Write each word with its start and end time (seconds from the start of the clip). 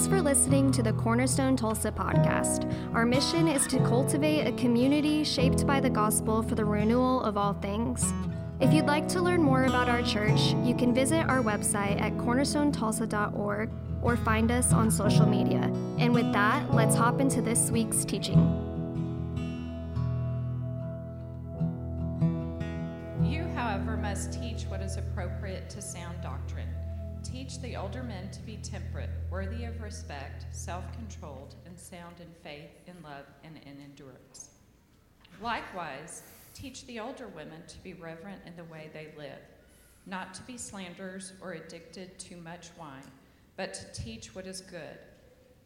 Thanks 0.00 0.14
for 0.14 0.22
listening 0.22 0.72
to 0.72 0.82
the 0.82 0.94
Cornerstone 0.94 1.56
Tulsa 1.56 1.92
podcast. 1.92 2.64
Our 2.94 3.04
mission 3.04 3.46
is 3.46 3.66
to 3.66 3.76
cultivate 3.80 4.46
a 4.46 4.52
community 4.52 5.24
shaped 5.24 5.66
by 5.66 5.78
the 5.78 5.90
gospel 5.90 6.42
for 6.42 6.54
the 6.54 6.64
renewal 6.64 7.20
of 7.20 7.36
all 7.36 7.52
things. 7.52 8.10
If 8.60 8.72
you'd 8.72 8.86
like 8.86 9.08
to 9.08 9.20
learn 9.20 9.42
more 9.42 9.64
about 9.64 9.90
our 9.90 10.00
church, 10.00 10.54
you 10.64 10.74
can 10.74 10.94
visit 10.94 11.28
our 11.28 11.42
website 11.42 12.00
at 12.00 12.14
cornerstonetulsa.org 12.14 13.68
or 14.00 14.16
find 14.16 14.50
us 14.50 14.72
on 14.72 14.90
social 14.90 15.26
media. 15.26 15.70
And 15.98 16.14
with 16.14 16.32
that, 16.32 16.72
let's 16.72 16.96
hop 16.96 17.20
into 17.20 17.42
this 17.42 17.70
week's 17.70 18.02
teaching. 18.06 18.69
Worthy 29.30 29.64
of 29.64 29.80
respect, 29.80 30.46
self 30.50 30.84
controlled, 30.92 31.54
and 31.66 31.78
sound 31.78 32.16
in 32.20 32.32
faith, 32.42 32.70
in 32.86 32.94
love, 33.02 33.26
and 33.44 33.56
in 33.58 33.82
endurance. 33.82 34.50
Likewise, 35.42 36.22
teach 36.54 36.86
the 36.86 37.00
older 37.00 37.28
women 37.28 37.62
to 37.68 37.78
be 37.82 37.94
reverent 37.94 38.42
in 38.46 38.56
the 38.56 38.64
way 38.64 38.90
they 38.92 39.08
live, 39.16 39.40
not 40.06 40.34
to 40.34 40.42
be 40.42 40.56
slanderers 40.56 41.32
or 41.40 41.52
addicted 41.52 42.18
to 42.18 42.36
much 42.36 42.70
wine 42.78 43.10
but 43.60 43.74
to 43.74 44.02
teach 44.02 44.34
what 44.34 44.46
is 44.46 44.62
good. 44.62 44.96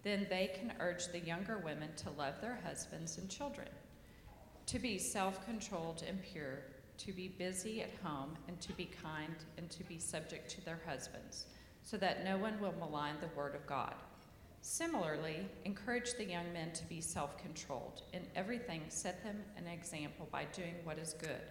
Then 0.02 0.26
they 0.28 0.50
can 0.58 0.72
urge 0.80 1.06
the 1.06 1.20
younger 1.20 1.58
women 1.58 1.90
to 1.98 2.10
love 2.10 2.40
their 2.40 2.58
husbands 2.66 3.18
and 3.18 3.30
children, 3.30 3.68
to 4.66 4.80
be 4.80 4.98
self 4.98 5.46
controlled 5.46 6.02
and 6.08 6.20
pure, 6.20 6.58
to 6.98 7.12
be 7.12 7.28
busy 7.28 7.82
at 7.82 7.94
home, 8.02 8.36
and 8.48 8.60
to 8.62 8.72
be 8.72 8.90
kind, 9.00 9.36
and 9.58 9.70
to 9.70 9.84
be 9.84 10.00
subject 10.00 10.50
to 10.50 10.64
their 10.64 10.80
husbands, 10.84 11.46
so 11.84 11.96
that 11.98 12.24
no 12.24 12.38
one 12.38 12.58
will 12.60 12.74
malign 12.80 13.14
the 13.20 13.28
word 13.38 13.54
of 13.54 13.66
God. 13.66 13.94
Similarly, 14.62 15.46
encourage 15.66 16.14
the 16.14 16.24
young 16.24 16.50
men 16.54 16.72
to 16.72 16.84
be 16.86 17.00
self 17.00 17.36
controlled. 17.36 18.02
In 18.14 18.22
everything, 18.34 18.80
set 18.88 19.22
them 19.22 19.36
an 19.58 19.66
example 19.66 20.26
by 20.32 20.46
doing 20.54 20.74
what 20.84 20.98
is 20.98 21.14
good. 21.20 21.42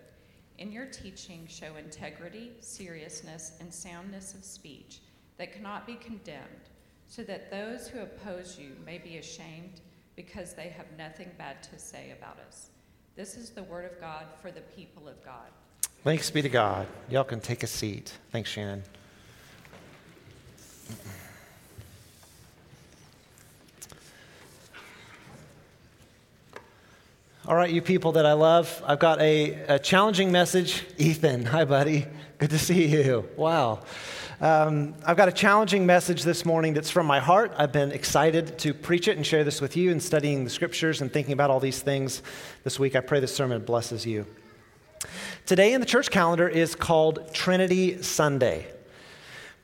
In 0.58 0.72
your 0.72 0.88
teaching, 0.88 1.46
show 1.48 1.76
integrity, 1.78 2.52
seriousness, 2.60 3.54
and 3.60 3.72
soundness 3.72 4.34
of 4.34 4.44
speech 4.44 5.02
that 5.38 5.54
cannot 5.54 5.86
be 5.86 5.96
condemned, 5.96 6.70
so 7.08 7.24
that 7.24 7.52
those 7.52 7.88
who 7.88 8.00
oppose 8.00 8.58
you 8.60 8.72
may 8.84 8.98
be 8.98 9.18
ashamed 9.18 9.82
because 10.16 10.54
they 10.54 10.70
have 10.70 10.86
nothing 10.98 11.30
bad 11.38 11.62
to 11.64 11.78
say 11.78 12.14
about 12.18 12.40
us. 12.48 12.70
This 13.16 13.36
is 13.36 13.52
the 13.52 13.64
word 13.64 13.86
of 13.86 14.00
God 14.00 14.26
for 14.42 14.52
the 14.52 14.62
people 14.62 15.08
of 15.08 15.24
God. 15.24 15.50
Thanks 16.04 16.32
be 16.32 16.42
to 16.42 16.50
God. 16.50 16.88
Y'all 17.10 17.24
can 17.24 17.40
take 17.40 17.62
a 17.62 17.68
seat. 17.68 18.18
Thanks, 18.32 18.50
Shannon. 18.50 18.84
All 27.46 27.56
right, 27.56 27.70
you 27.70 27.82
people 27.82 28.14
that 28.14 28.26
I 28.26 28.34
love, 28.34 28.82
I've 28.86 29.00
got 29.00 29.20
a, 29.20 29.52
a 29.68 29.78
challenging 29.78 30.32
message. 30.32 30.86
Ethan, 30.98 31.46
hi, 31.46 31.66
buddy. 31.66 32.06
Good 32.38 32.52
to 32.52 32.58
see 32.58 32.88
you. 32.88 33.28
Wow. 33.36 33.82
Um, 34.40 34.96
I've 35.06 35.18
got 35.18 35.28
a 35.28 35.32
challenging 35.32 35.86
message 35.86 36.24
this 36.24 36.46
morning 36.46 36.74
that's 36.74 36.90
from 36.90 37.06
my 37.06 37.20
heart. 37.20 37.54
I've 37.58 37.72
been 37.72 37.92
excited 37.92 38.58
to 38.60 38.74
preach 38.74 39.08
it 39.08 39.18
and 39.18 39.26
share 39.26 39.44
this 39.44 39.62
with 39.62 39.78
you 39.78 39.92
and 39.92 40.02
studying 40.02 40.44
the 40.44 40.50
scriptures 40.50 41.02
and 41.02 41.12
thinking 41.12 41.34
about 41.34 41.50
all 41.50 41.60
these 41.60 41.82
things 41.82 42.22
this 42.64 42.80
week. 42.80 42.96
I 42.96 43.02
pray 43.02 43.20
this 43.20 43.36
sermon 43.36 43.62
blesses 43.64 44.06
you. 44.06 44.26
Today 45.46 45.74
in 45.74 45.82
the 45.82 45.86
church 45.86 46.10
calendar 46.10 46.48
is 46.48 46.76
called 46.76 47.34
Trinity 47.34 48.02
Sunday. 48.02 48.73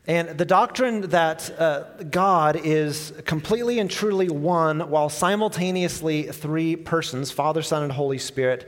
And 0.09 0.39
the 0.39 0.43
doctrine 0.43 1.01
that 1.09 1.51
uh, 1.59 1.83
God 2.09 2.59
is 2.63 3.13
completely 3.25 3.77
and 3.77 3.91
truly 3.91 4.27
one 4.27 4.89
while 4.89 5.07
simultaneously 5.07 6.23
three 6.23 6.75
persons, 6.75 7.29
Father, 7.29 7.61
Son, 7.61 7.83
and 7.83 7.91
Holy 7.91 8.17
Spirit, 8.17 8.67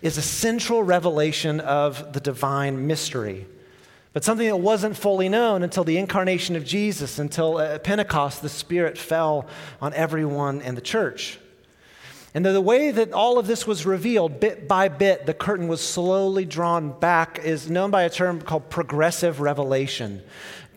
is 0.00 0.16
a 0.16 0.22
central 0.22 0.82
revelation 0.82 1.60
of 1.60 2.14
the 2.14 2.20
divine 2.20 2.86
mystery 2.86 3.46
but 4.14 4.24
something 4.24 4.48
that 4.48 4.56
wasn't 4.56 4.96
fully 4.96 5.28
known 5.28 5.62
until 5.62 5.84
the 5.84 5.96
incarnation 5.96 6.56
of 6.56 6.64
Jesus, 6.64 7.20
until 7.20 7.60
at 7.60 7.84
Pentecost, 7.84 8.42
the 8.42 8.48
Spirit 8.48 8.98
fell 8.98 9.46
on 9.80 9.94
everyone 9.94 10.60
in 10.60 10.74
the 10.74 10.80
church. 10.80 11.38
And 12.34 12.44
the 12.44 12.60
way 12.60 12.90
that 12.90 13.12
all 13.12 13.38
of 13.38 13.46
this 13.46 13.66
was 13.66 13.86
revealed, 13.86 14.38
bit 14.38 14.68
by 14.68 14.88
bit, 14.88 15.26
the 15.26 15.34
curtain 15.34 15.66
was 15.68 15.80
slowly 15.80 16.44
drawn 16.44 16.98
back, 16.98 17.40
is 17.42 17.70
known 17.70 17.90
by 17.90 18.02
a 18.02 18.10
term 18.10 18.42
called 18.42 18.68
progressive 18.70 19.40
revelation. 19.40 20.22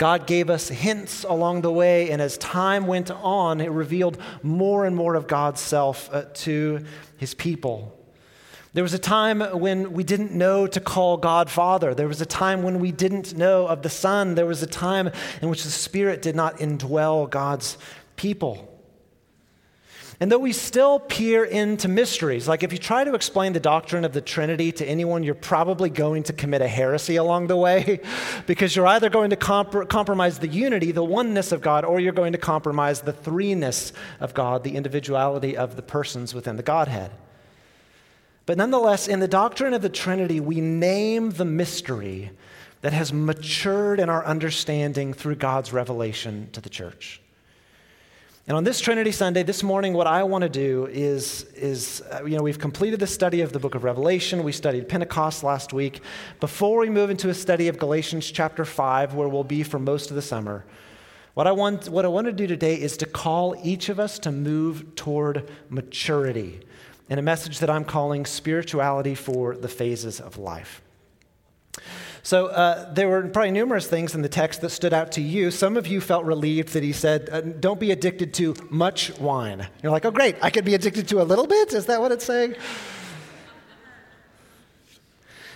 God 0.01 0.25
gave 0.25 0.49
us 0.49 0.67
hints 0.67 1.23
along 1.25 1.61
the 1.61 1.71
way, 1.71 2.09
and 2.09 2.23
as 2.23 2.35
time 2.39 2.87
went 2.87 3.11
on, 3.11 3.61
it 3.61 3.69
revealed 3.69 4.17
more 4.41 4.87
and 4.87 4.95
more 4.95 5.13
of 5.13 5.27
God's 5.27 5.61
self 5.61 6.11
uh, 6.11 6.23
to 6.33 6.83
his 7.17 7.35
people. 7.35 7.95
There 8.73 8.83
was 8.83 8.95
a 8.95 8.97
time 8.97 9.41
when 9.41 9.93
we 9.93 10.03
didn't 10.03 10.31
know 10.31 10.65
to 10.65 10.79
call 10.79 11.17
God 11.17 11.51
Father. 11.51 11.93
There 11.93 12.07
was 12.07 12.19
a 12.19 12.25
time 12.25 12.63
when 12.63 12.79
we 12.79 12.91
didn't 12.91 13.37
know 13.37 13.67
of 13.67 13.83
the 13.83 13.91
Son. 13.91 14.33
There 14.33 14.47
was 14.47 14.63
a 14.63 14.65
time 14.65 15.11
in 15.39 15.49
which 15.49 15.65
the 15.65 15.69
Spirit 15.69 16.23
did 16.23 16.35
not 16.35 16.57
indwell 16.57 17.29
God's 17.29 17.77
people. 18.15 18.70
And 20.21 20.31
though 20.31 20.37
we 20.37 20.53
still 20.53 20.99
peer 20.99 21.43
into 21.43 21.87
mysteries, 21.87 22.47
like 22.47 22.61
if 22.61 22.71
you 22.71 22.77
try 22.77 23.03
to 23.03 23.15
explain 23.15 23.53
the 23.53 23.59
doctrine 23.59 24.05
of 24.05 24.13
the 24.13 24.21
Trinity 24.21 24.71
to 24.73 24.85
anyone, 24.85 25.23
you're 25.23 25.33
probably 25.33 25.89
going 25.89 26.21
to 26.23 26.33
commit 26.33 26.61
a 26.61 26.67
heresy 26.67 27.15
along 27.15 27.47
the 27.47 27.57
way 27.57 28.01
because 28.45 28.75
you're 28.75 28.85
either 28.85 29.09
going 29.09 29.31
to 29.31 29.35
comp- 29.35 29.89
compromise 29.89 30.37
the 30.37 30.47
unity, 30.47 30.91
the 30.91 31.03
oneness 31.03 31.51
of 31.51 31.61
God, 31.61 31.83
or 31.83 31.99
you're 31.99 32.13
going 32.13 32.33
to 32.33 32.37
compromise 32.37 33.01
the 33.01 33.11
threeness 33.11 33.93
of 34.19 34.35
God, 34.35 34.63
the 34.63 34.75
individuality 34.75 35.57
of 35.57 35.75
the 35.75 35.81
persons 35.81 36.35
within 36.35 36.55
the 36.55 36.61
Godhead. 36.61 37.09
But 38.45 38.59
nonetheless, 38.59 39.07
in 39.07 39.21
the 39.21 39.27
doctrine 39.27 39.73
of 39.73 39.81
the 39.81 39.89
Trinity, 39.89 40.39
we 40.39 40.61
name 40.61 41.31
the 41.31 41.45
mystery 41.45 42.29
that 42.81 42.93
has 42.93 43.11
matured 43.11 43.99
in 43.99 44.07
our 44.07 44.23
understanding 44.23 45.15
through 45.15 45.37
God's 45.37 45.73
revelation 45.73 46.49
to 46.51 46.61
the 46.61 46.69
church. 46.69 47.21
And 48.51 48.57
on 48.57 48.65
this 48.65 48.81
Trinity 48.81 49.13
Sunday, 49.13 49.43
this 49.43 49.63
morning, 49.63 49.93
what 49.93 50.07
I 50.07 50.23
want 50.23 50.41
to 50.41 50.49
do 50.49 50.85
is, 50.87 51.43
is 51.55 52.03
uh, 52.11 52.25
you 52.25 52.35
know, 52.35 52.43
we've 52.43 52.59
completed 52.59 52.99
the 52.99 53.07
study 53.07 53.39
of 53.39 53.53
the 53.53 53.59
book 53.59 53.75
of 53.75 53.85
Revelation. 53.85 54.43
We 54.43 54.51
studied 54.51 54.89
Pentecost 54.89 55.41
last 55.41 55.71
week. 55.71 56.01
Before 56.41 56.77
we 56.79 56.89
move 56.89 57.09
into 57.09 57.29
a 57.29 57.33
study 57.33 57.69
of 57.69 57.79
Galatians 57.79 58.29
chapter 58.29 58.65
5, 58.65 59.13
where 59.13 59.29
we'll 59.29 59.45
be 59.45 59.63
for 59.63 59.79
most 59.79 60.09
of 60.09 60.17
the 60.17 60.21
summer, 60.21 60.65
what 61.33 61.47
I, 61.47 61.53
want, 61.53 61.87
what 61.87 62.03
I 62.03 62.09
want 62.09 62.27
to 62.27 62.33
do 62.33 62.45
today 62.45 62.75
is 62.75 62.97
to 62.97 63.05
call 63.05 63.55
each 63.63 63.87
of 63.87 64.01
us 64.01 64.19
to 64.19 64.33
move 64.33 64.95
toward 64.95 65.49
maturity 65.69 66.59
in 67.07 67.19
a 67.19 67.21
message 67.21 67.59
that 67.59 67.69
I'm 67.69 67.85
calling 67.85 68.25
Spirituality 68.25 69.15
for 69.15 69.55
the 69.55 69.69
Phases 69.69 70.19
of 70.19 70.37
Life. 70.37 70.81
So 72.23 72.47
uh, 72.47 72.93
there 72.93 73.07
were 73.09 73.23
probably 73.27 73.51
numerous 73.51 73.87
things 73.87 74.13
in 74.13 74.21
the 74.21 74.29
text 74.29 74.61
that 74.61 74.69
stood 74.69 74.93
out 74.93 75.11
to 75.13 75.21
you. 75.21 75.49
Some 75.49 75.75
of 75.75 75.87
you 75.87 75.99
felt 75.99 76.23
relieved 76.25 76.69
that 76.73 76.83
he 76.83 76.93
said, 76.93 77.29
uh, 77.31 77.41
"Don't 77.41 77.79
be 77.79 77.91
addicted 77.91 78.33
to 78.35 78.55
much 78.69 79.17
wine." 79.19 79.67
You're 79.81 79.91
like, 79.91 80.05
"Oh, 80.05 80.11
great! 80.11 80.35
I 80.41 80.49
could 80.49 80.65
be 80.65 80.75
addicted 80.75 81.07
to 81.09 81.21
a 81.21 81.23
little 81.23 81.47
bit." 81.47 81.73
Is 81.73 81.87
that 81.87 81.99
what 81.99 82.11
it's 82.11 82.25
saying? 82.25 82.55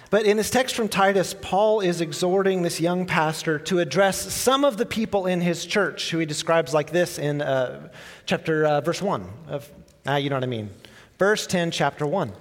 But 0.10 0.26
in 0.26 0.38
his 0.38 0.50
text 0.50 0.76
from 0.76 0.88
Titus, 0.88 1.36
Paul 1.40 1.82
is 1.82 2.00
exhorting 2.00 2.62
this 2.62 2.80
young 2.80 3.06
pastor 3.06 3.60
to 3.60 3.80
address 3.80 4.34
some 4.34 4.64
of 4.64 4.78
the 4.78 4.86
people 4.86 5.26
in 5.26 5.42
his 5.42 5.66
church, 5.66 6.12
who 6.12 6.20
he 6.20 6.26
describes 6.26 6.74
like 6.74 6.92
this 6.92 7.20
in 7.20 7.42
uh, 7.42 7.90
chapter 8.26 8.66
uh, 8.66 8.82
verse 8.82 9.02
one 9.02 9.30
of. 9.48 9.70
Ah, 10.08 10.18
you 10.18 10.30
know 10.30 10.36
what 10.36 10.44
I 10.44 10.48
mean. 10.48 10.70
Verse 11.18 11.48
10, 11.48 11.72
chapter 11.72 12.06
1. 12.06 12.32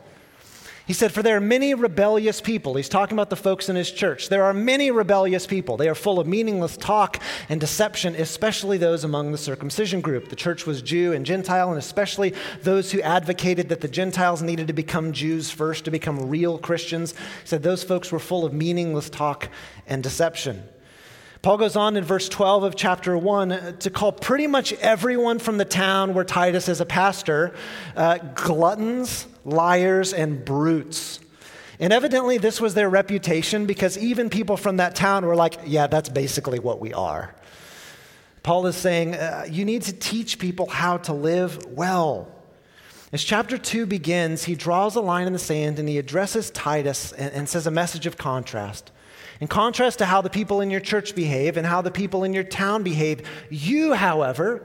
He 0.87 0.93
said, 0.93 1.13
For 1.13 1.23
there 1.23 1.37
are 1.37 1.41
many 1.41 1.73
rebellious 1.73 2.43
people. 2.43 2.75
He's 2.75 2.91
talking 2.91 3.17
about 3.17 3.31
the 3.31 3.37
folks 3.37 3.71
in 3.71 3.77
his 3.77 3.91
church. 3.91 4.29
There 4.29 4.45
are 4.45 4.53
many 4.53 4.91
rebellious 4.91 5.47
people. 5.47 5.79
They 5.79 5.89
are 5.89 5.95
full 5.95 6.21
of 6.21 6.27
meaningless 6.27 6.77
talk 6.77 7.21
and 7.49 7.59
deception, 7.59 8.15
especially 8.15 8.77
those 8.77 9.03
among 9.03 9.33
the 9.33 9.39
circumcision 9.39 10.03
group. 10.03 10.29
The 10.29 10.37
church 10.37 10.67
was 10.67 10.83
Jew 10.83 11.15
and 11.15 11.25
Gentile, 11.25 11.71
and 11.71 11.79
especially 11.79 12.35
those 12.63 12.93
who 12.93 13.01
advocated 13.01 13.71
that 13.71 13.81
the 13.81 13.89
Gentiles 13.89 14.43
needed 14.43 14.67
to 14.67 14.75
become 14.75 15.13
Jews 15.13 15.51
first 15.51 15.87
to 15.87 15.91
become 15.91 16.29
real 16.29 16.59
Christians. 16.59 17.13
He 17.13 17.47
said 17.47 17.63
those 17.63 17.83
folks 17.83 18.13
were 18.13 18.19
full 18.19 18.45
of 18.45 18.53
meaningless 18.53 19.09
talk 19.09 19.49
and 19.87 20.03
deception. 20.03 20.65
Paul 21.41 21.57
goes 21.57 21.77
on 21.77 21.97
in 21.97 22.05
verse 22.05 22.29
12 22.29 22.63
of 22.63 22.77
chapter 22.77 23.17
1 23.17 23.77
to 23.81 23.91
call 23.91 24.13
pretty 24.13 24.47
much 24.47 24.75
everyone 24.75 25.39
from 25.39 25.57
the 25.57 25.65
town 25.65 26.13
where 26.13 26.25
Titus 26.25 26.69
is 26.69 26.81
a 26.81 26.87
pastor 26.87 27.55
uh, 27.97 28.19
gluttons, 28.35 29.27
liars, 29.45 30.13
and 30.13 30.45
brutes. 30.45 31.21
And 31.81 31.93
evidently, 31.93 32.39
this 32.39 32.61
was 32.61 32.75
their 32.75 32.89
reputation 32.89 33.67
because 33.67 33.99
even 33.99 34.31
people 34.31 34.57
from 34.57 34.77
that 34.77 34.95
town 34.95 35.27
were 35.27 35.37
like, 35.37 35.59
yeah, 35.67 35.87
that's 35.87 36.09
basically 36.09 36.59
what 36.59 36.81
we 36.81 36.93
are. 36.93 37.35
Paul 38.43 38.67
is 38.67 38.77
saying, 38.77 39.15
uh, 39.15 39.47
you 39.51 39.65
need 39.65 39.83
to 39.83 39.93
teach 39.93 40.39
people 40.39 40.67
how 40.67 40.99
to 40.99 41.13
live 41.13 41.67
well. 41.67 42.29
As 43.13 43.23
chapter 43.23 43.57
2 43.57 43.87
begins, 43.87 44.45
he 44.45 44.55
draws 44.55 44.97
a 44.97 45.01
line 45.01 45.27
in 45.27 45.33
the 45.33 45.39
sand 45.39 45.79
and 45.79 45.89
he 45.89 45.99
addresses 45.99 46.51
Titus 46.51 47.13
and, 47.13 47.33
and 47.33 47.49
says 47.49 47.67
a 47.67 47.71
message 47.71 48.07
of 48.07 48.17
contrast. 48.17 48.91
In 49.41 49.47
contrast 49.47 49.99
to 49.99 50.07
how 50.07 50.21
the 50.21 50.31
people 50.31 50.61
in 50.61 50.71
your 50.71 50.81
church 50.81 51.15
behave 51.15 51.57
and 51.57 51.67
how 51.67 51.81
the 51.81 51.91
people 51.91 52.25
in 52.25 52.35
your 52.35 52.45
town 52.45 52.83
behave, 52.83 53.23
you, 53.51 53.95
however, 53.95 54.63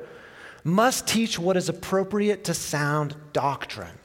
must 0.64 1.08
teach 1.08 1.38
what 1.38 1.58
is 1.58 1.70
appropriate 1.70 2.44
to 2.46 2.54
sound 2.54 3.16
doctrine. 3.34 3.99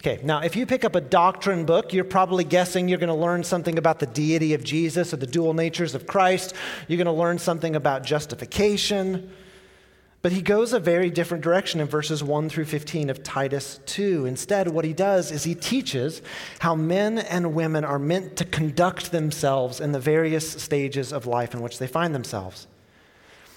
Okay, 0.00 0.18
now 0.22 0.40
if 0.40 0.56
you 0.56 0.64
pick 0.64 0.82
up 0.82 0.94
a 0.94 1.00
doctrine 1.02 1.66
book, 1.66 1.92
you're 1.92 2.04
probably 2.04 2.42
guessing 2.42 2.88
you're 2.88 2.96
going 2.96 3.08
to 3.08 3.14
learn 3.14 3.44
something 3.44 3.76
about 3.76 3.98
the 3.98 4.06
deity 4.06 4.54
of 4.54 4.64
Jesus 4.64 5.12
or 5.12 5.18
the 5.18 5.26
dual 5.26 5.52
natures 5.52 5.94
of 5.94 6.06
Christ. 6.06 6.54
You're 6.88 6.96
going 6.96 7.04
to 7.04 7.12
learn 7.12 7.38
something 7.38 7.76
about 7.76 8.02
justification. 8.02 9.30
But 10.22 10.32
he 10.32 10.40
goes 10.40 10.72
a 10.72 10.80
very 10.80 11.10
different 11.10 11.44
direction 11.44 11.80
in 11.80 11.86
verses 11.86 12.24
1 12.24 12.48
through 12.48 12.64
15 12.64 13.10
of 13.10 13.22
Titus 13.22 13.80
2. 13.84 14.24
Instead, 14.24 14.68
what 14.68 14.86
he 14.86 14.94
does 14.94 15.30
is 15.30 15.44
he 15.44 15.54
teaches 15.54 16.22
how 16.60 16.74
men 16.74 17.18
and 17.18 17.54
women 17.54 17.84
are 17.84 17.98
meant 17.98 18.36
to 18.36 18.46
conduct 18.46 19.12
themselves 19.12 19.80
in 19.80 19.92
the 19.92 20.00
various 20.00 20.50
stages 20.50 21.12
of 21.12 21.26
life 21.26 21.52
in 21.52 21.60
which 21.60 21.78
they 21.78 21.86
find 21.86 22.14
themselves. 22.14 22.66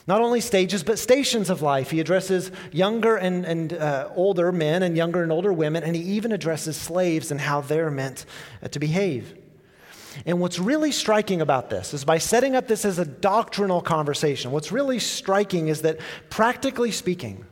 Not 0.06 0.22
only 0.22 0.42
stages, 0.42 0.84
but 0.84 1.00
stations 1.00 1.50
of 1.50 1.62
life. 1.62 1.92
He 1.92 2.02
addresses 2.02 2.52
younger 2.72 3.16
and, 3.16 3.46
and 3.46 3.74
uh, 3.74 4.10
older 4.16 4.52
men 4.52 4.84
and 4.84 4.98
younger 4.98 5.24
and 5.24 5.32
older 5.32 5.54
women, 5.54 5.84
and 5.84 5.96
he 5.96 6.02
even 6.02 6.34
addresses 6.34 6.76
slaves 6.76 7.32
and 7.32 7.40
how 7.40 7.62
they're 7.62 7.92
meant 7.92 8.26
uh, 8.62 8.68
to 8.70 8.80
behave. 8.80 9.38
And 10.26 10.40
what's 10.40 10.60
really 10.60 10.92
striking 10.92 11.42
about 11.42 11.70
this 11.70 11.94
is 11.94 12.04
by 12.04 12.18
setting 12.18 12.56
up 12.56 12.68
this 12.68 12.86
as 12.86 13.00
a 13.00 13.06
doctrinal 13.06 13.82
conversation, 13.82 14.52
what's 14.52 14.72
really 14.72 15.00
striking 15.00 15.70
is 15.70 15.82
that, 15.82 16.00
practically 16.30 16.92
speaking, 16.92 17.46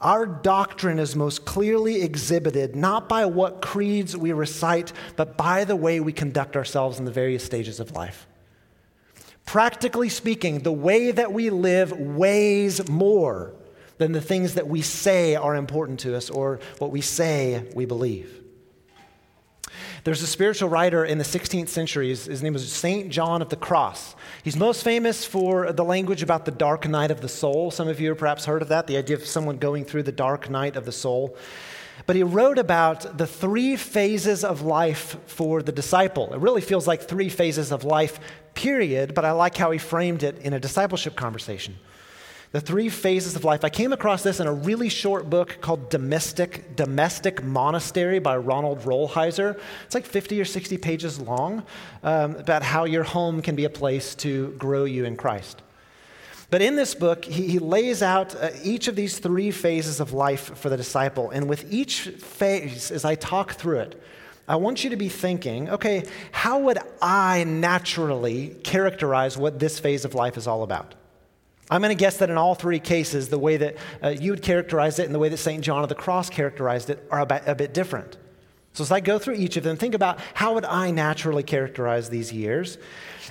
our 0.00 0.26
doctrine 0.26 0.98
is 0.98 1.14
most 1.14 1.44
clearly 1.44 2.02
exhibited 2.02 2.74
not 2.74 3.08
by 3.08 3.24
what 3.24 3.62
creeds 3.62 4.16
we 4.16 4.32
recite, 4.32 4.92
but 5.14 5.36
by 5.36 5.64
the 5.64 5.76
way 5.76 6.00
we 6.00 6.12
conduct 6.12 6.56
ourselves 6.56 6.98
in 6.98 7.04
the 7.04 7.12
various 7.12 7.44
stages 7.44 7.78
of 7.78 7.92
life. 7.92 8.26
Practically 9.44 10.08
speaking, 10.08 10.60
the 10.60 10.72
way 10.72 11.10
that 11.10 11.32
we 11.32 11.50
live 11.50 11.92
weighs 11.92 12.88
more 12.88 13.54
than 13.98 14.12
the 14.12 14.20
things 14.20 14.54
that 14.54 14.66
we 14.66 14.82
say 14.82 15.36
are 15.36 15.54
important 15.54 16.00
to 16.00 16.16
us 16.16 16.30
or 16.30 16.60
what 16.78 16.90
we 16.90 17.00
say 17.00 17.70
we 17.74 17.84
believe. 17.84 18.42
There's 20.04 20.22
a 20.22 20.26
spiritual 20.26 20.68
writer 20.68 21.04
in 21.04 21.18
the 21.18 21.24
16th 21.24 21.68
century. 21.68 22.08
His, 22.08 22.24
his, 22.24 22.42
name 22.42 22.54
was 22.54 22.70
St. 22.70 23.08
John 23.08 23.40
of 23.40 23.50
the 23.50 23.56
Cross. 23.56 24.16
He's 24.42 24.56
most 24.56 24.82
famous 24.82 25.24
for 25.24 25.72
the 25.72 25.84
language 25.84 26.24
about 26.24 26.44
the 26.44 26.50
dark 26.50 26.88
night 26.88 27.12
of 27.12 27.20
the 27.20 27.28
soul. 27.28 27.70
Some 27.70 27.86
of 27.86 28.00
you 28.00 28.08
have 28.08 28.18
perhaps 28.18 28.44
heard 28.44 28.62
of 28.62 28.68
that, 28.68 28.88
the 28.88 28.96
idea 28.96 29.14
of 29.14 29.24
someone 29.24 29.58
going 29.58 29.84
through 29.84 30.02
the 30.02 30.10
dark 30.10 30.50
night 30.50 30.74
of 30.74 30.86
the 30.86 30.92
soul. 30.92 31.36
But 32.06 32.16
he 32.16 32.24
wrote 32.24 32.58
about 32.58 33.16
the 33.16 33.28
three 33.28 33.76
phases 33.76 34.42
of 34.42 34.62
life 34.62 35.16
for 35.26 35.62
the 35.62 35.70
disciple. 35.70 36.34
It 36.34 36.40
really 36.40 36.62
feels 36.62 36.88
like 36.88 37.02
three 37.02 37.28
phases 37.28 37.70
of 37.70 37.84
life, 37.84 38.18
period, 38.54 39.14
but 39.14 39.24
I 39.24 39.32
like 39.32 39.56
how 39.56 39.70
he 39.70 39.78
framed 39.78 40.22
it 40.22 40.38
in 40.38 40.52
a 40.52 40.60
discipleship 40.60 41.16
conversation. 41.16 41.76
The 42.52 42.60
three 42.60 42.90
phases 42.90 43.34
of 43.34 43.44
life. 43.44 43.64
I 43.64 43.70
came 43.70 43.94
across 43.94 44.22
this 44.22 44.38
in 44.38 44.46
a 44.46 44.52
really 44.52 44.90
short 44.90 45.30
book 45.30 45.58
called 45.62 45.88
Domestic, 45.88 46.76
Domestic 46.76 47.42
Monastery 47.42 48.18
by 48.18 48.36
Ronald 48.36 48.80
Rolheiser. 48.80 49.58
It's 49.86 49.94
like 49.94 50.04
50 50.04 50.38
or 50.38 50.44
60 50.44 50.76
pages 50.76 51.18
long 51.18 51.62
um, 52.02 52.36
about 52.36 52.62
how 52.62 52.84
your 52.84 53.04
home 53.04 53.40
can 53.40 53.56
be 53.56 53.64
a 53.64 53.70
place 53.70 54.14
to 54.16 54.50
grow 54.58 54.84
you 54.84 55.06
in 55.06 55.16
Christ. 55.16 55.62
But 56.50 56.60
in 56.60 56.76
this 56.76 56.94
book, 56.94 57.24
he, 57.24 57.48
he 57.48 57.58
lays 57.58 58.02
out 58.02 58.34
uh, 58.34 58.50
each 58.62 58.86
of 58.86 58.96
these 58.96 59.18
three 59.18 59.50
phases 59.50 60.00
of 60.00 60.12
life 60.12 60.54
for 60.58 60.68
the 60.68 60.76
disciple. 60.76 61.30
And 61.30 61.48
with 61.48 61.72
each 61.72 62.00
phase, 62.02 62.90
as 62.90 63.06
I 63.06 63.14
talk 63.14 63.54
through 63.54 63.78
it, 63.78 64.02
I 64.48 64.56
want 64.56 64.82
you 64.82 64.90
to 64.90 64.96
be 64.96 65.08
thinking, 65.08 65.70
okay, 65.70 66.04
how 66.32 66.58
would 66.60 66.78
I 67.00 67.44
naturally 67.44 68.56
characterize 68.64 69.38
what 69.38 69.58
this 69.58 69.78
phase 69.78 70.04
of 70.04 70.14
life 70.14 70.36
is 70.36 70.46
all 70.46 70.62
about? 70.62 70.94
I'm 71.70 71.80
going 71.80 71.96
to 71.96 71.98
guess 71.98 72.18
that 72.18 72.28
in 72.28 72.36
all 72.36 72.54
three 72.54 72.80
cases, 72.80 73.28
the 73.28 73.38
way 73.38 73.56
that 73.56 73.76
uh, 74.02 74.08
you 74.08 74.32
would 74.32 74.42
characterize 74.42 74.98
it 74.98 75.06
and 75.06 75.14
the 75.14 75.18
way 75.18 75.28
that 75.28 75.36
St. 75.38 75.62
John 75.62 75.82
of 75.82 75.88
the 75.88 75.94
Cross 75.94 76.30
characterized 76.30 76.90
it 76.90 77.06
are 77.10 77.20
a 77.20 77.26
bit, 77.26 77.42
a 77.46 77.54
bit 77.54 77.72
different. 77.72 78.16
So, 78.74 78.82
as 78.82 78.90
I 78.90 79.00
go 79.00 79.18
through 79.18 79.34
each 79.34 79.56
of 79.56 79.64
them, 79.64 79.76
think 79.76 79.94
about 79.94 80.18
how 80.34 80.54
would 80.54 80.64
I 80.64 80.90
naturally 80.90 81.42
characterize 81.42 82.08
these 82.08 82.32
years? 82.32 82.78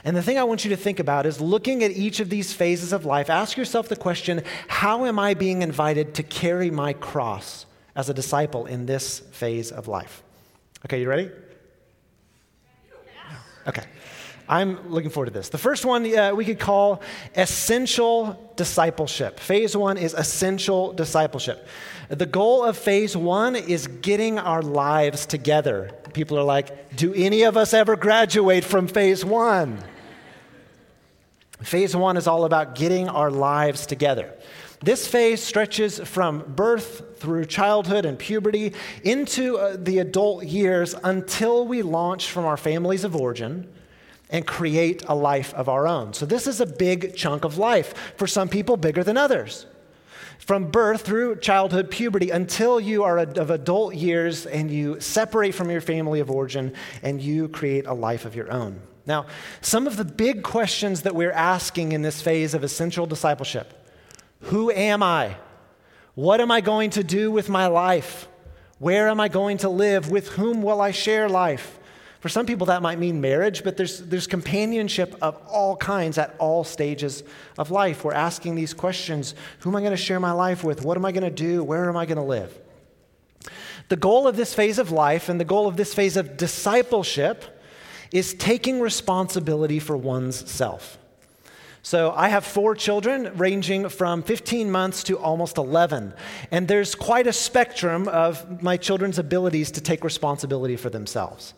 And 0.04 0.16
the 0.16 0.22
thing 0.22 0.38
I 0.38 0.44
want 0.44 0.64
you 0.64 0.70
to 0.70 0.78
think 0.78 1.00
about 1.00 1.26
is 1.26 1.42
looking 1.42 1.84
at 1.84 1.92
each 1.92 2.20
of 2.20 2.30
these 2.30 2.54
phases 2.54 2.94
of 2.94 3.06
life, 3.06 3.30
ask 3.30 3.58
yourself 3.58 3.90
the 3.90 3.96
question 3.96 4.44
how 4.68 5.06
am 5.06 5.20
I 5.20 5.34
being 5.34 5.62
invited 5.62 6.14
to 6.16 6.24
carry 6.24 6.72
my 6.72 6.94
cross 6.94 7.66
as 7.96 8.10
a 8.10 8.14
disciple 8.14 8.66
in 8.66 8.86
this 8.86 9.20
phase 9.32 9.72
of 9.72 9.88
life? 9.88 10.24
Okay, 10.86 11.02
you 11.02 11.10
ready? 11.10 11.30
Okay. 13.68 13.84
I'm 14.50 14.90
looking 14.90 15.10
forward 15.10 15.28
to 15.28 15.32
this. 15.32 15.50
The 15.50 15.58
first 15.58 15.86
one 15.86 16.18
uh, 16.18 16.34
we 16.36 16.44
could 16.44 16.60
call 16.60 17.02
essential 17.36 18.52
discipleship. 18.58 19.40
Phase 19.40 19.78
one 19.78 19.98
is 19.98 20.14
essential 20.14 20.92
discipleship. 20.92 21.68
The 22.10 22.26
goal 22.26 22.66
of 22.66 22.78
phase 22.78 23.16
one 23.16 23.56
is 23.56 23.88
getting 23.88 24.40
our 24.40 24.62
lives 24.62 25.26
together. 25.26 25.92
People 26.14 26.38
are 26.38 26.44
like, 26.44 26.98
do 26.98 27.14
any 27.14 27.44
of 27.44 27.56
us 27.56 27.74
ever 27.74 27.96
graduate 27.96 28.66
from 28.66 28.88
phase 28.88 29.24
one? 29.24 29.82
phase 31.64 31.96
one 31.96 32.18
is 32.18 32.28
all 32.28 32.44
about 32.44 32.76
getting 32.76 33.08
our 33.08 33.30
lives 33.32 33.86
together. 33.86 34.34
This 34.84 35.06
phase 35.06 35.44
stretches 35.44 36.00
from 36.00 36.40
birth 36.56 37.20
through 37.20 37.46
childhood 37.46 38.04
and 38.04 38.18
puberty 38.18 38.74
into 39.04 39.58
uh, 39.58 39.78
the 39.78 40.00
adult 40.00 40.46
years 40.46 40.96
until 41.04 41.68
we 41.68 41.84
launch 41.84 42.32
from 42.32 42.46
our 42.46 42.58
families 42.58 43.04
of 43.04 43.16
origin 43.16 43.72
and 44.32 44.48
create 44.48 45.04
a 45.08 45.14
life 45.14 45.54
of 45.54 45.70
our 45.70 45.88
own. 45.88 46.14
So, 46.14 46.26
this 46.26 46.48
is 46.48 46.62
a 46.62 46.66
big 46.66 47.16
chunk 47.16 47.46
of 47.46 47.60
life. 47.60 47.94
For 48.18 48.26
some 48.26 48.50
people, 48.50 48.76
bigger 48.76 49.04
than 49.04 49.18
others. 49.18 49.68
From 50.40 50.72
birth 50.72 51.02
through 51.02 51.36
childhood, 51.42 51.92
puberty, 51.92 52.32
until 52.32 52.80
you 52.80 53.04
are 53.04 53.20
of 53.20 53.52
adult 53.52 53.94
years 53.94 54.48
and 54.48 54.72
you 54.72 55.00
separate 55.00 55.54
from 55.54 55.70
your 55.70 55.82
family 55.82 56.20
of 56.20 56.32
origin 56.32 56.74
and 57.04 57.22
you 57.22 57.48
create 57.50 57.86
a 57.86 57.94
life 57.94 58.26
of 58.26 58.36
your 58.36 58.52
own. 58.52 58.82
Now, 59.06 59.28
some 59.62 59.86
of 59.86 59.98
the 59.98 60.06
big 60.06 60.42
questions 60.42 61.04
that 61.04 61.14
we're 61.14 61.32
asking 61.32 61.92
in 61.92 62.02
this 62.02 62.24
phase 62.24 62.56
of 62.56 62.64
essential 62.64 63.06
discipleship 63.06 63.81
who 64.42 64.72
am 64.72 65.04
I? 65.04 65.38
What 66.16 66.42
am 66.42 66.52
I 66.52 66.62
going 66.62 66.90
to 66.92 67.04
do 67.04 67.32
with 67.32 67.50
my 67.50 67.68
life? 67.68 68.28
Where 68.80 69.10
am 69.10 69.20
I 69.20 69.28
going 69.28 69.58
to 69.60 69.70
live? 69.70 70.10
With 70.10 70.30
whom 70.30 70.62
will 70.62 70.82
I 70.82 70.92
share 70.92 71.30
life? 71.30 71.80
For 72.20 72.30
some 72.30 72.46
people, 72.46 72.68
that 72.68 72.84
might 72.84 73.00
mean 73.00 73.20
marriage, 73.20 73.64
but 73.64 73.78
there's, 73.78 74.00
there's 74.00 74.28
companionship 74.28 75.16
of 75.22 75.38
all 75.48 75.76
kinds 75.76 76.20
at 76.20 76.36
all 76.38 76.64
stages 76.64 77.24
of 77.58 77.72
life. 77.72 78.04
We're 78.04 78.14
asking 78.14 78.56
these 78.56 78.74
questions 78.76 79.34
Who 79.60 79.70
am 79.72 79.76
I 79.76 79.80
going 79.80 79.92
to 79.92 79.98
share 79.98 80.20
my 80.20 80.32
life 80.32 80.64
with? 80.64 80.84
What 80.84 80.98
am 80.98 81.06
I 81.06 81.12
going 81.12 81.24
to 81.24 81.32
do? 81.32 81.64
Where 81.64 81.90
am 81.90 81.98
I 81.98 82.06
going 82.06 82.18
to 82.18 82.24
live? 82.24 82.58
The 83.90 83.96
goal 83.96 84.28
of 84.28 84.38
this 84.38 84.54
phase 84.54 84.78
of 84.78 84.92
life 84.92 85.30
and 85.30 85.40
the 85.40 85.46
goal 85.46 85.68
of 85.68 85.78
this 85.78 85.94
phase 85.94 86.16
of 86.16 86.38
discipleship 86.38 87.60
is 88.12 88.34
taking 88.36 88.80
responsibility 88.80 89.80
for 89.80 89.98
one's 89.98 90.50
self. 90.50 91.00
So 91.84 92.12
I 92.16 92.30
have 92.30 92.46
four 92.46 92.76
children 92.76 93.32
ranging 93.36 93.90
from 93.90 94.22
15 94.22 94.70
months 94.70 95.04
to 95.06 95.18
almost 95.18 95.58
11. 95.58 96.14
And 96.52 96.68
there's 96.68 96.94
quite 96.94 97.26
a 97.26 97.34
spectrum 97.34 98.08
of 98.08 98.62
my 98.62 98.78
children's 98.78 99.18
abilities 99.18 99.72
to 99.72 99.82
take 99.82 100.04
responsibility 100.04 100.76
for 100.76 100.92
themselves. 100.92 101.56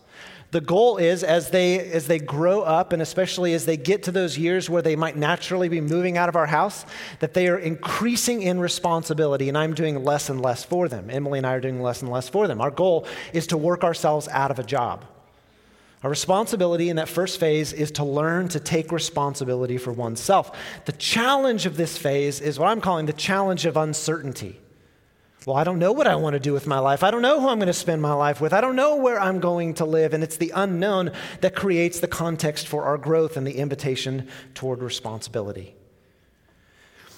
The 0.50 0.60
goal 0.60 0.98
is 0.98 1.24
as 1.24 1.50
they 1.50 1.80
as 1.90 2.06
they 2.06 2.20
grow 2.20 2.62
up 2.62 2.92
and 2.92 3.02
especially 3.02 3.54
as 3.54 3.66
they 3.66 3.76
get 3.76 4.04
to 4.04 4.12
those 4.12 4.38
years 4.38 4.70
where 4.70 4.82
they 4.82 4.94
might 4.94 5.16
naturally 5.16 5.68
be 5.68 5.80
moving 5.80 6.16
out 6.16 6.28
of 6.28 6.36
our 6.36 6.46
house 6.46 6.86
that 7.18 7.34
they 7.34 7.48
are 7.48 7.58
increasing 7.58 8.40
in 8.40 8.60
responsibility 8.60 9.48
and 9.48 9.58
I'm 9.58 9.74
doing 9.74 10.04
less 10.04 10.30
and 10.30 10.40
less 10.40 10.62
for 10.62 10.88
them. 10.88 11.10
Emily 11.10 11.38
and 11.40 11.46
I 11.46 11.54
are 11.54 11.60
doing 11.60 11.82
less 11.82 12.02
and 12.02 12.10
less 12.10 12.28
for 12.28 12.46
them. 12.46 12.60
Our 12.60 12.70
goal 12.70 13.04
is 13.32 13.48
to 13.48 13.56
work 13.56 13.82
ourselves 13.82 14.28
out 14.28 14.52
of 14.52 14.60
a 14.60 14.62
job. 14.62 15.04
Our 16.04 16.10
responsibility 16.10 16.90
in 16.90 16.96
that 16.96 17.08
first 17.08 17.40
phase 17.40 17.72
is 17.72 17.90
to 17.92 18.04
learn 18.04 18.48
to 18.48 18.60
take 18.60 18.92
responsibility 18.92 19.78
for 19.78 19.90
oneself. 19.90 20.54
The 20.84 20.92
challenge 20.92 21.64
of 21.64 21.78
this 21.78 21.96
phase 21.96 22.42
is 22.42 22.58
what 22.58 22.68
I'm 22.68 22.82
calling 22.82 23.06
the 23.06 23.14
challenge 23.14 23.64
of 23.64 23.78
uncertainty. 23.78 24.60
Well, 25.46 25.56
I 25.56 25.64
don't 25.64 25.78
know 25.78 25.92
what 25.92 26.06
I 26.06 26.16
want 26.16 26.34
to 26.34 26.40
do 26.40 26.52
with 26.52 26.66
my 26.66 26.78
life. 26.78 27.02
I 27.02 27.10
don't 27.10 27.22
know 27.22 27.40
who 27.40 27.48
I'm 27.48 27.58
going 27.58 27.68
to 27.68 27.72
spend 27.72 28.02
my 28.02 28.12
life 28.12 28.38
with. 28.38 28.52
I 28.52 28.60
don't 28.60 28.76
know 28.76 28.96
where 28.96 29.18
I'm 29.18 29.40
going 29.40 29.72
to 29.74 29.86
live. 29.86 30.12
And 30.12 30.22
it's 30.22 30.36
the 30.36 30.52
unknown 30.54 31.10
that 31.40 31.56
creates 31.56 32.00
the 32.00 32.06
context 32.06 32.68
for 32.68 32.84
our 32.84 32.98
growth 32.98 33.38
and 33.38 33.46
the 33.46 33.56
invitation 33.56 34.28
toward 34.52 34.82
responsibility. 34.82 35.74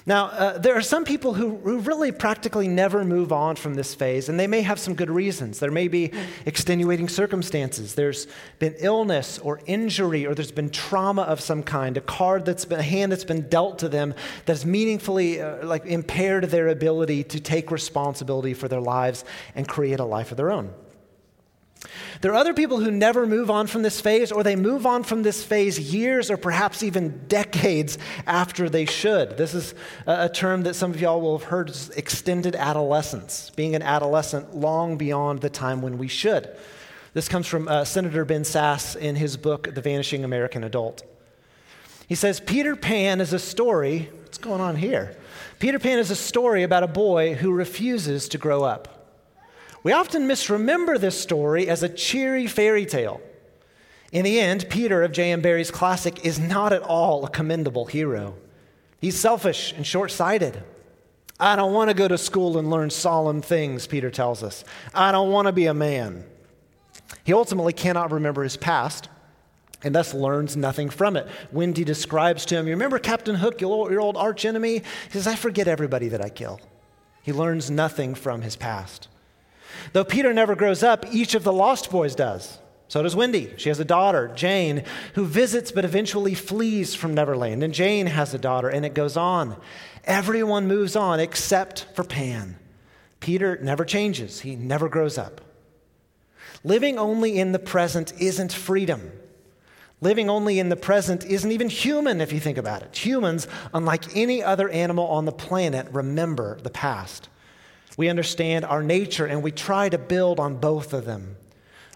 Now, 0.08 0.26
uh, 0.26 0.58
there 0.58 0.76
are 0.76 0.82
some 0.82 1.04
people 1.04 1.34
who, 1.34 1.56
who 1.56 1.80
really 1.80 2.12
practically 2.12 2.68
never 2.68 3.04
move 3.04 3.32
on 3.32 3.56
from 3.56 3.74
this 3.74 3.92
phase, 3.92 4.28
and 4.28 4.38
they 4.38 4.46
may 4.46 4.62
have 4.62 4.78
some 4.78 4.94
good 4.94 5.10
reasons. 5.10 5.58
There 5.58 5.72
may 5.72 5.88
be 5.88 6.12
extenuating 6.46 7.08
circumstances. 7.08 7.96
There's 7.96 8.28
been 8.60 8.76
illness 8.78 9.40
or 9.40 9.60
injury, 9.66 10.24
or 10.24 10.32
there's 10.36 10.52
been 10.52 10.70
trauma 10.70 11.22
of 11.22 11.40
some 11.40 11.64
kind, 11.64 11.96
a 11.96 12.00
card 12.00 12.44
that's 12.44 12.64
been, 12.64 12.78
a 12.78 12.84
hand 12.84 13.10
that's 13.10 13.24
been 13.24 13.48
dealt 13.48 13.80
to 13.80 13.88
them 13.88 14.14
that 14.44 14.52
has 14.52 14.64
meaningfully 14.64 15.40
uh, 15.40 15.66
like 15.66 15.84
impaired 15.86 16.44
their 16.44 16.68
ability 16.68 17.24
to 17.24 17.40
take 17.40 17.72
responsibility 17.72 18.54
for 18.54 18.68
their 18.68 18.80
lives 18.80 19.24
and 19.56 19.66
create 19.66 19.98
a 19.98 20.04
life 20.04 20.30
of 20.30 20.36
their 20.36 20.52
own. 20.52 20.72
There 22.20 22.32
are 22.32 22.36
other 22.36 22.54
people 22.54 22.80
who 22.80 22.90
never 22.90 23.26
move 23.26 23.50
on 23.50 23.66
from 23.66 23.82
this 23.82 24.00
phase, 24.00 24.32
or 24.32 24.42
they 24.42 24.56
move 24.56 24.86
on 24.86 25.02
from 25.02 25.22
this 25.22 25.44
phase 25.44 25.78
years 25.78 26.30
or 26.30 26.36
perhaps 26.36 26.82
even 26.82 27.26
decades 27.28 27.98
after 28.26 28.68
they 28.68 28.86
should. 28.86 29.36
This 29.36 29.54
is 29.54 29.74
a 30.06 30.28
term 30.28 30.62
that 30.62 30.74
some 30.74 30.90
of 30.90 31.00
y'all 31.00 31.20
will 31.20 31.38
have 31.38 31.48
heard 31.48 31.74
extended 31.96 32.56
adolescence, 32.56 33.50
being 33.50 33.74
an 33.74 33.82
adolescent 33.82 34.56
long 34.56 34.96
beyond 34.96 35.40
the 35.40 35.50
time 35.50 35.82
when 35.82 35.98
we 35.98 36.08
should. 36.08 36.48
This 37.12 37.28
comes 37.28 37.46
from 37.46 37.68
uh, 37.68 37.84
Senator 37.84 38.24
Ben 38.24 38.42
Sasse 38.42 38.96
in 38.96 39.16
his 39.16 39.36
book, 39.36 39.74
The 39.74 39.80
Vanishing 39.80 40.24
American 40.24 40.64
Adult. 40.64 41.02
He 42.08 42.14
says 42.14 42.40
Peter 42.40 42.76
Pan 42.76 43.20
is 43.20 43.32
a 43.32 43.38
story. 43.38 44.10
What's 44.22 44.38
going 44.38 44.60
on 44.60 44.76
here? 44.76 45.16
Peter 45.58 45.78
Pan 45.78 45.98
is 45.98 46.10
a 46.10 46.16
story 46.16 46.62
about 46.62 46.82
a 46.82 46.88
boy 46.88 47.34
who 47.34 47.52
refuses 47.52 48.28
to 48.28 48.38
grow 48.38 48.62
up. 48.62 48.95
We 49.86 49.92
often 49.92 50.26
misremember 50.26 50.98
this 50.98 51.16
story 51.16 51.68
as 51.68 51.84
a 51.84 51.88
cheery 51.88 52.48
fairy 52.48 52.86
tale. 52.86 53.20
In 54.10 54.24
the 54.24 54.40
end, 54.40 54.68
Peter 54.68 55.04
of 55.04 55.12
J.M. 55.12 55.40
Barrie's 55.40 55.70
classic 55.70 56.26
is 56.26 56.40
not 56.40 56.72
at 56.72 56.82
all 56.82 57.24
a 57.24 57.30
commendable 57.30 57.86
hero. 57.86 58.34
He's 59.00 59.16
selfish 59.16 59.72
and 59.74 59.86
short 59.86 60.10
sighted. 60.10 60.60
I 61.38 61.54
don't 61.54 61.72
want 61.72 61.88
to 61.90 61.94
go 61.94 62.08
to 62.08 62.18
school 62.18 62.58
and 62.58 62.68
learn 62.68 62.90
solemn 62.90 63.42
things, 63.42 63.86
Peter 63.86 64.10
tells 64.10 64.42
us. 64.42 64.64
I 64.92 65.12
don't 65.12 65.30
want 65.30 65.46
to 65.46 65.52
be 65.52 65.66
a 65.66 65.72
man. 65.72 66.24
He 67.22 67.32
ultimately 67.32 67.72
cannot 67.72 68.10
remember 68.10 68.42
his 68.42 68.56
past 68.56 69.08
and 69.84 69.94
thus 69.94 70.12
learns 70.12 70.56
nothing 70.56 70.90
from 70.90 71.16
it. 71.16 71.28
Wendy 71.52 71.84
describes 71.84 72.44
to 72.46 72.56
him, 72.56 72.66
You 72.66 72.72
remember 72.72 72.98
Captain 72.98 73.36
Hook, 73.36 73.60
your 73.60 73.70
old, 73.70 73.92
your 73.92 74.00
old 74.00 74.16
archenemy? 74.16 74.78
He 74.78 75.12
says, 75.12 75.28
I 75.28 75.36
forget 75.36 75.68
everybody 75.68 76.08
that 76.08 76.20
I 76.20 76.28
kill. 76.28 76.60
He 77.22 77.32
learns 77.32 77.70
nothing 77.70 78.16
from 78.16 78.42
his 78.42 78.56
past. 78.56 79.06
Though 79.92 80.04
Peter 80.04 80.32
never 80.32 80.54
grows 80.54 80.82
up, 80.82 81.06
each 81.12 81.34
of 81.34 81.44
the 81.44 81.52
Lost 81.52 81.90
Boys 81.90 82.14
does. 82.14 82.58
So 82.88 83.02
does 83.02 83.16
Wendy. 83.16 83.52
She 83.56 83.68
has 83.68 83.80
a 83.80 83.84
daughter, 83.84 84.30
Jane, 84.34 84.84
who 85.14 85.24
visits 85.24 85.72
but 85.72 85.84
eventually 85.84 86.34
flees 86.34 86.94
from 86.94 87.14
Neverland. 87.14 87.64
And 87.64 87.74
Jane 87.74 88.06
has 88.06 88.32
a 88.32 88.38
daughter, 88.38 88.68
and 88.68 88.86
it 88.86 88.94
goes 88.94 89.16
on. 89.16 89.56
Everyone 90.04 90.68
moves 90.68 90.94
on 90.94 91.18
except 91.18 91.86
for 91.94 92.04
Pan. 92.04 92.56
Peter 93.18 93.58
never 93.60 93.84
changes, 93.84 94.40
he 94.40 94.54
never 94.54 94.88
grows 94.88 95.18
up. 95.18 95.40
Living 96.62 96.98
only 96.98 97.38
in 97.38 97.52
the 97.52 97.58
present 97.58 98.12
isn't 98.20 98.52
freedom. 98.52 99.10
Living 100.00 100.28
only 100.28 100.58
in 100.58 100.68
the 100.68 100.76
present 100.76 101.24
isn't 101.24 101.50
even 101.50 101.68
human 101.68 102.20
if 102.20 102.32
you 102.32 102.38
think 102.38 102.58
about 102.58 102.82
it. 102.82 102.94
Humans, 102.96 103.48
unlike 103.72 104.16
any 104.16 104.42
other 104.42 104.68
animal 104.68 105.06
on 105.06 105.24
the 105.24 105.32
planet, 105.32 105.88
remember 105.90 106.58
the 106.60 106.70
past. 106.70 107.28
We 107.96 108.08
understand 108.08 108.64
our 108.64 108.82
nature 108.82 109.26
and 109.26 109.42
we 109.42 109.52
try 109.52 109.88
to 109.88 109.98
build 109.98 110.38
on 110.38 110.56
both 110.56 110.92
of 110.92 111.04
them. 111.04 111.36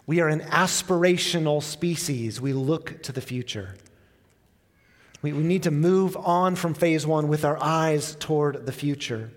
We 0.06 0.20
are 0.20 0.28
an 0.28 0.40
aspirational 0.40 1.62
species. 1.62 2.40
We 2.40 2.52
look 2.52 3.02
to 3.02 3.12
the 3.12 3.20
future. 3.20 3.76
We, 5.22 5.32
we 5.32 5.42
need 5.42 5.64
to 5.64 5.70
move 5.70 6.16
on 6.16 6.56
from 6.56 6.74
phase 6.74 7.06
one 7.06 7.28
with 7.28 7.44
our 7.44 7.62
eyes 7.62 8.16
toward 8.18 8.66
the 8.66 8.72
future. 8.72 9.30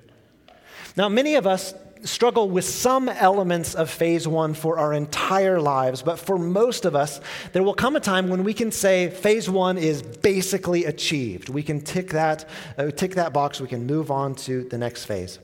Now, 0.96 1.10
many 1.10 1.36
of 1.36 1.46
us 1.46 1.74
struggle 2.04 2.50
with 2.50 2.66
some 2.66 3.08
elements 3.08 3.76
of 3.76 3.90
phase 3.90 4.28
one 4.28 4.54
for 4.54 4.78
our 4.78 4.94
entire 4.94 5.60
lives, 5.60 6.02
but 6.02 6.20
for 6.20 6.38
most 6.38 6.86
of 6.86 6.96
us, 6.96 7.22
there 7.54 7.64
will 7.64 7.74
come 7.74 7.96
a 7.96 8.00
time 8.00 8.30
when 8.30 8.44
we 8.44 8.54
can 8.54 8.72
say 8.72 9.10
phase 9.10 9.50
one 9.50 9.78
is 9.78 10.02
basically 10.02 10.86
achieved. 10.86 11.50
We 11.50 11.64
can 11.64 11.82
tick 11.82 12.10
that, 12.12 12.48
uh, 12.78 12.92
tick 12.92 13.16
that 13.16 13.34
box, 13.34 13.62
we 13.62 13.68
can 13.68 13.86
move 13.86 14.12
on 14.12 14.36
to 14.36 14.64
the 14.64 14.78
next 14.78 15.06
phase. 15.06 15.40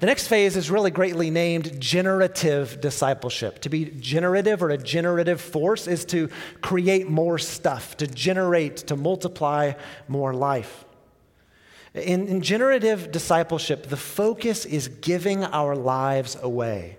The 0.00 0.06
next 0.06 0.28
phase 0.28 0.56
is 0.56 0.70
really 0.70 0.92
greatly 0.92 1.30
named 1.30 1.80
generative 1.80 2.80
discipleship. 2.80 3.60
To 3.60 3.68
be 3.68 3.86
generative 3.86 4.62
or 4.62 4.70
a 4.70 4.78
generative 4.78 5.40
force 5.40 5.88
is 5.88 6.04
to 6.06 6.28
create 6.60 7.08
more 7.08 7.38
stuff, 7.38 7.96
to 7.96 8.06
generate, 8.06 8.76
to 8.88 8.96
multiply 8.96 9.72
more 10.06 10.32
life. 10.32 10.84
In, 11.94 12.28
in, 12.28 12.42
generative 12.42 13.10
discipleship, 13.10 13.86
the 13.86 13.96
focus 13.96 14.64
is 14.64 14.88
giving 14.88 15.42
our 15.42 15.74
lives 15.74 16.36
away. 16.40 16.96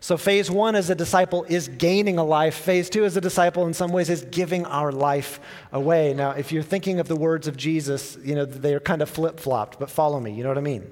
So, 0.00 0.16
phase 0.16 0.48
one 0.48 0.76
as 0.76 0.90
a 0.90 0.94
disciple 0.94 1.44
is 1.48 1.66
gaining 1.66 2.18
a 2.18 2.24
life. 2.24 2.54
Phase 2.54 2.88
two 2.88 3.04
as 3.04 3.16
a 3.16 3.20
disciple, 3.20 3.66
in 3.66 3.74
some 3.74 3.90
ways, 3.90 4.08
is 4.10 4.22
giving 4.30 4.64
our 4.66 4.92
life 4.92 5.40
away. 5.72 6.14
Now, 6.14 6.32
if 6.32 6.52
you're 6.52 6.62
thinking 6.62 7.00
of 7.00 7.08
the 7.08 7.16
words 7.16 7.48
of 7.48 7.56
Jesus, 7.56 8.16
you 8.22 8.36
know, 8.36 8.44
they're 8.44 8.78
kind 8.78 9.02
of 9.02 9.10
flip 9.10 9.40
flopped, 9.40 9.80
but 9.80 9.90
follow 9.90 10.20
me. 10.20 10.32
You 10.32 10.44
know 10.44 10.50
what 10.50 10.58
I 10.58 10.60
mean? 10.60 10.84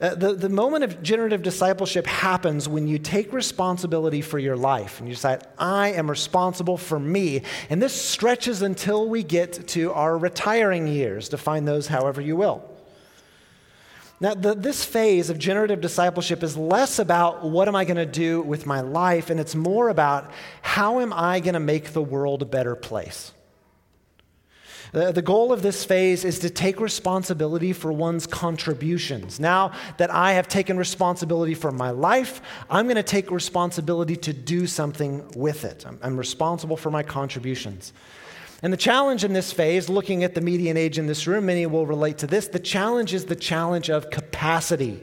Uh, 0.00 0.14
the, 0.14 0.32
the 0.32 0.48
moment 0.48 0.82
of 0.82 1.02
generative 1.02 1.42
discipleship 1.42 2.06
happens 2.06 2.66
when 2.66 2.88
you 2.88 2.98
take 2.98 3.34
responsibility 3.34 4.22
for 4.22 4.38
your 4.38 4.56
life 4.56 4.98
and 4.98 5.06
you 5.06 5.14
decide, 5.14 5.46
I 5.58 5.92
am 5.92 6.08
responsible 6.08 6.78
for 6.78 6.98
me. 6.98 7.42
And 7.68 7.82
this 7.82 7.92
stretches 7.92 8.62
until 8.62 9.08
we 9.08 9.22
get 9.22 9.68
to 9.68 9.92
our 9.92 10.16
retiring 10.16 10.86
years. 10.86 11.28
Define 11.28 11.66
those 11.66 11.86
however 11.86 12.22
you 12.22 12.34
will. 12.34 12.66
Now, 14.20 14.34
the, 14.34 14.54
this 14.54 14.84
phase 14.84 15.28
of 15.28 15.38
generative 15.38 15.82
discipleship 15.82 16.42
is 16.42 16.56
less 16.56 16.98
about 16.98 17.42
what 17.42 17.68
am 17.68 17.76
I 17.76 17.84
going 17.84 17.96
to 17.96 18.06
do 18.06 18.42
with 18.42 18.66
my 18.66 18.82
life, 18.82 19.30
and 19.30 19.40
it's 19.40 19.54
more 19.54 19.88
about 19.88 20.30
how 20.60 21.00
am 21.00 21.12
I 21.14 21.40
going 21.40 21.54
to 21.54 21.60
make 21.60 21.92
the 21.94 22.02
world 22.02 22.42
a 22.42 22.46
better 22.46 22.76
place. 22.76 23.32
The, 24.92 25.12
the 25.12 25.22
goal 25.22 25.52
of 25.52 25.62
this 25.62 25.84
phase 25.84 26.24
is 26.24 26.38
to 26.40 26.50
take 26.50 26.80
responsibility 26.80 27.72
for 27.72 27.92
one's 27.92 28.26
contributions. 28.26 29.38
Now 29.38 29.72
that 29.98 30.10
I 30.10 30.32
have 30.32 30.48
taken 30.48 30.76
responsibility 30.76 31.54
for 31.54 31.70
my 31.70 31.90
life, 31.90 32.40
I'm 32.68 32.86
going 32.86 32.96
to 32.96 33.02
take 33.02 33.30
responsibility 33.30 34.16
to 34.16 34.32
do 34.32 34.66
something 34.66 35.30
with 35.36 35.64
it. 35.64 35.84
I'm 36.02 36.16
responsible 36.16 36.76
for 36.76 36.90
my 36.90 37.02
contributions. 37.02 37.92
And 38.62 38.72
the 38.72 38.76
challenge 38.76 39.24
in 39.24 39.32
this 39.32 39.52
phase, 39.52 39.88
looking 39.88 40.22
at 40.22 40.34
the 40.34 40.40
median 40.40 40.76
age 40.76 40.98
in 40.98 41.06
this 41.06 41.26
room, 41.26 41.46
many 41.46 41.64
will 41.66 41.86
relate 41.86 42.18
to 42.18 42.26
this. 42.26 42.48
The 42.48 42.58
challenge 42.58 43.14
is 43.14 43.24
the 43.24 43.36
challenge 43.36 43.88
of 43.88 44.10
capacity. 44.10 45.02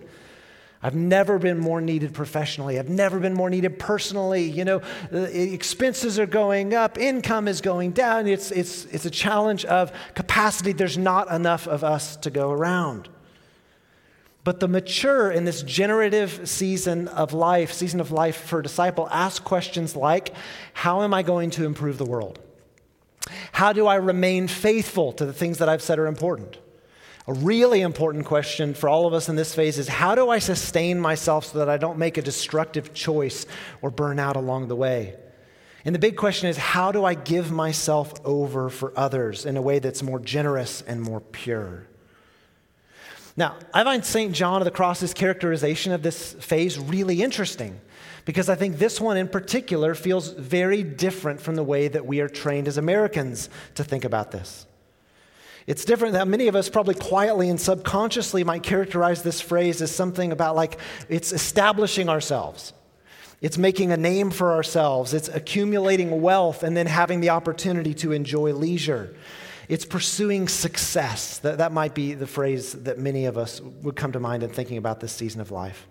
I've 0.81 0.95
never 0.95 1.39
been 1.39 1.57
more 1.57 1.81
needed 1.81 2.13
professionally. 2.13 2.77
I've 2.77 2.89
never 2.89 3.19
been 3.19 3.33
more 3.33 3.49
needed 3.49 3.79
personally. 3.79 4.43
You 4.43 4.63
know, 4.63 4.81
uh, 5.11 5.17
expenses 5.17 6.19
are 6.19 6.27
going 6.27 6.73
up, 6.73 6.97
income 6.97 7.47
is 7.47 7.61
going 7.61 7.91
down. 7.91 8.27
It's, 8.27 8.51
it's, 8.51 8.85
it's 8.85 9.05
a 9.05 9.09
challenge 9.09 9.65
of 9.65 9.91
capacity. 10.13 10.73
There's 10.73 10.97
not 10.97 11.31
enough 11.31 11.67
of 11.67 11.83
us 11.83 12.15
to 12.17 12.29
go 12.29 12.51
around. 12.51 13.09
But 14.43 14.59
the 14.59 14.67
mature 14.67 15.29
in 15.31 15.45
this 15.45 15.61
generative 15.63 16.47
season 16.47 17.09
of 17.09 17.33
life, 17.33 17.73
season 17.73 17.99
of 17.99 18.11
life 18.11 18.37
for 18.37 18.59
a 18.59 18.63
disciple, 18.63 19.09
ask 19.11 19.43
questions 19.43 19.95
like 19.95 20.33
How 20.73 21.01
am 21.01 21.13
I 21.13 21.23
going 21.23 21.49
to 21.51 21.65
improve 21.65 21.97
the 21.97 22.05
world? 22.05 22.39
How 23.51 23.73
do 23.73 23.87
I 23.87 23.95
remain 23.95 24.47
faithful 24.47 25.11
to 25.13 25.25
the 25.25 25.33
things 25.33 25.57
that 25.57 25.67
I've 25.67 25.81
said 25.81 25.99
are 25.99 26.07
important? 26.07 26.59
A 27.27 27.33
really 27.33 27.81
important 27.81 28.25
question 28.25 28.73
for 28.73 28.87
all 28.87 29.05
of 29.05 29.13
us 29.13 29.27
in 29.27 29.35
this 29.35 29.53
phase 29.53 29.77
is 29.77 29.89
how 29.89 30.15
do 30.15 30.29
I 30.29 30.39
sustain 30.39 30.97
myself 30.97 31.47
so 31.47 31.59
that 31.59 31.67
I 31.67 31.75
don't 31.75 31.97
make 31.97 32.17
a 32.17 32.21
destructive 32.21 32.93
choice 32.93 33.45
or 33.81 33.91
burn 33.91 34.17
out 34.17 34.37
along 34.37 34.69
the 34.69 34.77
way? 34.77 35.15
And 35.83 35.93
the 35.93 35.99
big 35.99 36.15
question 36.15 36.47
is 36.47 36.57
how 36.57 36.93
do 36.93 37.03
I 37.03 37.15
give 37.15 37.51
myself 37.51 38.13
over 38.23 38.69
for 38.69 38.93
others 38.97 39.45
in 39.45 39.57
a 39.57 39.61
way 39.61 39.79
that's 39.79 40.01
more 40.01 40.19
generous 40.19 40.81
and 40.83 41.01
more 41.01 41.19
pure? 41.19 41.87
Now, 43.35 43.57
I 43.73 43.83
find 43.83 44.05
St. 44.05 44.33
John 44.33 44.61
of 44.61 44.65
the 44.65 44.71
Cross's 44.71 45.13
characterization 45.13 45.91
of 45.91 46.03
this 46.03 46.33
phase 46.33 46.79
really 46.79 47.21
interesting 47.21 47.79
because 48.23 48.49
I 48.49 48.55
think 48.55 48.77
this 48.77 49.01
one 49.01 49.17
in 49.17 49.27
particular 49.27 49.95
feels 49.95 50.29
very 50.29 50.81
different 50.83 51.41
from 51.41 51.55
the 51.55 51.63
way 51.63 51.87
that 51.87 52.05
we 52.05 52.21
are 52.21 52.29
trained 52.29 52.67
as 52.67 52.77
Americans 52.77 53.49
to 53.75 53.83
think 53.83 54.05
about 54.05 54.31
this. 54.31 54.66
It's 55.67 55.83
different 55.83 56.13
that 56.13 56.29
many 56.29 56.47
of 56.47 56.55
us 56.55 56.69
probably 56.69 56.95
quietly 56.95 57.49
and 57.49 57.59
subconsciously 57.59 58.45
might 58.45 58.63
characterize 58.63 59.21
this 59.21 59.41
phrase 59.41 59.81
as 59.81 59.93
something 59.93 60.31
about 60.31 60.55
like 60.55 60.79
it's 61.09 61.33
establishing 61.33 62.07
ourselves. 62.07 62.71
It's 63.41 63.57
making 63.57 63.91
a 63.91 63.97
name 63.97 64.31
for 64.31 64.53
ourselves. 64.53 65.13
It's 65.13 65.27
accumulating 65.27 66.21
wealth 66.21 66.63
and 66.63 66.75
then 66.75 66.87
having 66.87 67.19
the 67.19 67.29
opportunity 67.31 67.93
to 67.95 68.13
enjoy 68.13 68.53
leisure. 68.53 69.13
It's 69.67 69.85
pursuing 69.85 70.47
success. 70.47 71.39
That, 71.39 71.57
that 71.57 71.73
might 71.73 71.93
be 71.93 72.13
the 72.13 72.25
phrase 72.25 72.71
that 72.71 72.97
many 72.97 73.25
of 73.25 73.37
us 73.37 73.59
would 73.59 73.97
come 73.97 74.13
to 74.13 74.19
mind 74.19 74.43
in 74.43 74.49
thinking 74.49 74.77
about 74.77 75.01
this 75.01 75.11
season 75.11 75.41
of 75.41 75.51
life. 75.51 75.85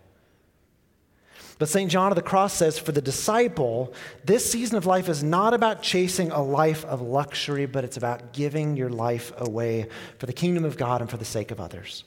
But 1.58 1.70
St. 1.70 1.90
John 1.90 2.12
of 2.12 2.16
the 2.16 2.22
Cross 2.22 2.54
says 2.54 2.78
for 2.78 2.92
the 2.92 3.00
disciple, 3.00 3.94
this 4.24 4.50
season 4.50 4.76
of 4.76 4.84
life 4.84 5.08
is 5.08 5.22
not 5.22 5.54
about 5.54 5.82
chasing 5.82 6.30
a 6.30 6.42
life 6.42 6.84
of 6.84 7.00
luxury, 7.00 7.64
but 7.64 7.82
it's 7.82 7.96
about 7.96 8.34
giving 8.34 8.76
your 8.76 8.90
life 8.90 9.32
away 9.38 9.88
for 10.18 10.26
the 10.26 10.34
kingdom 10.34 10.66
of 10.66 10.76
God 10.76 11.00
and 11.00 11.08
for 11.08 11.16
the 11.16 11.24
sake 11.24 11.50
of 11.50 11.60
others. 11.60 12.04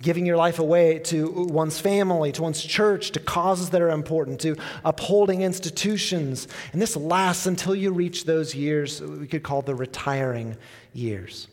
Giving 0.00 0.26
your 0.26 0.38
life 0.38 0.58
away 0.58 1.00
to 1.00 1.46
one's 1.48 1.80
family, 1.80 2.32
to 2.32 2.42
one's 2.42 2.62
church, 2.62 3.10
to 3.12 3.20
causes 3.20 3.70
that 3.70 3.82
are 3.82 3.90
important, 3.90 4.40
to 4.42 4.56
upholding 4.84 5.42
institutions. 5.42 6.48
And 6.72 6.80
this 6.80 6.96
lasts 6.96 7.46
until 7.46 7.74
you 7.74 7.92
reach 7.92 8.24
those 8.24 8.54
years 8.54 9.02
we 9.02 9.26
could 9.26 9.42
call 9.42 9.62
the 9.62 9.74
retiring 9.74 10.56
years. 10.92 11.48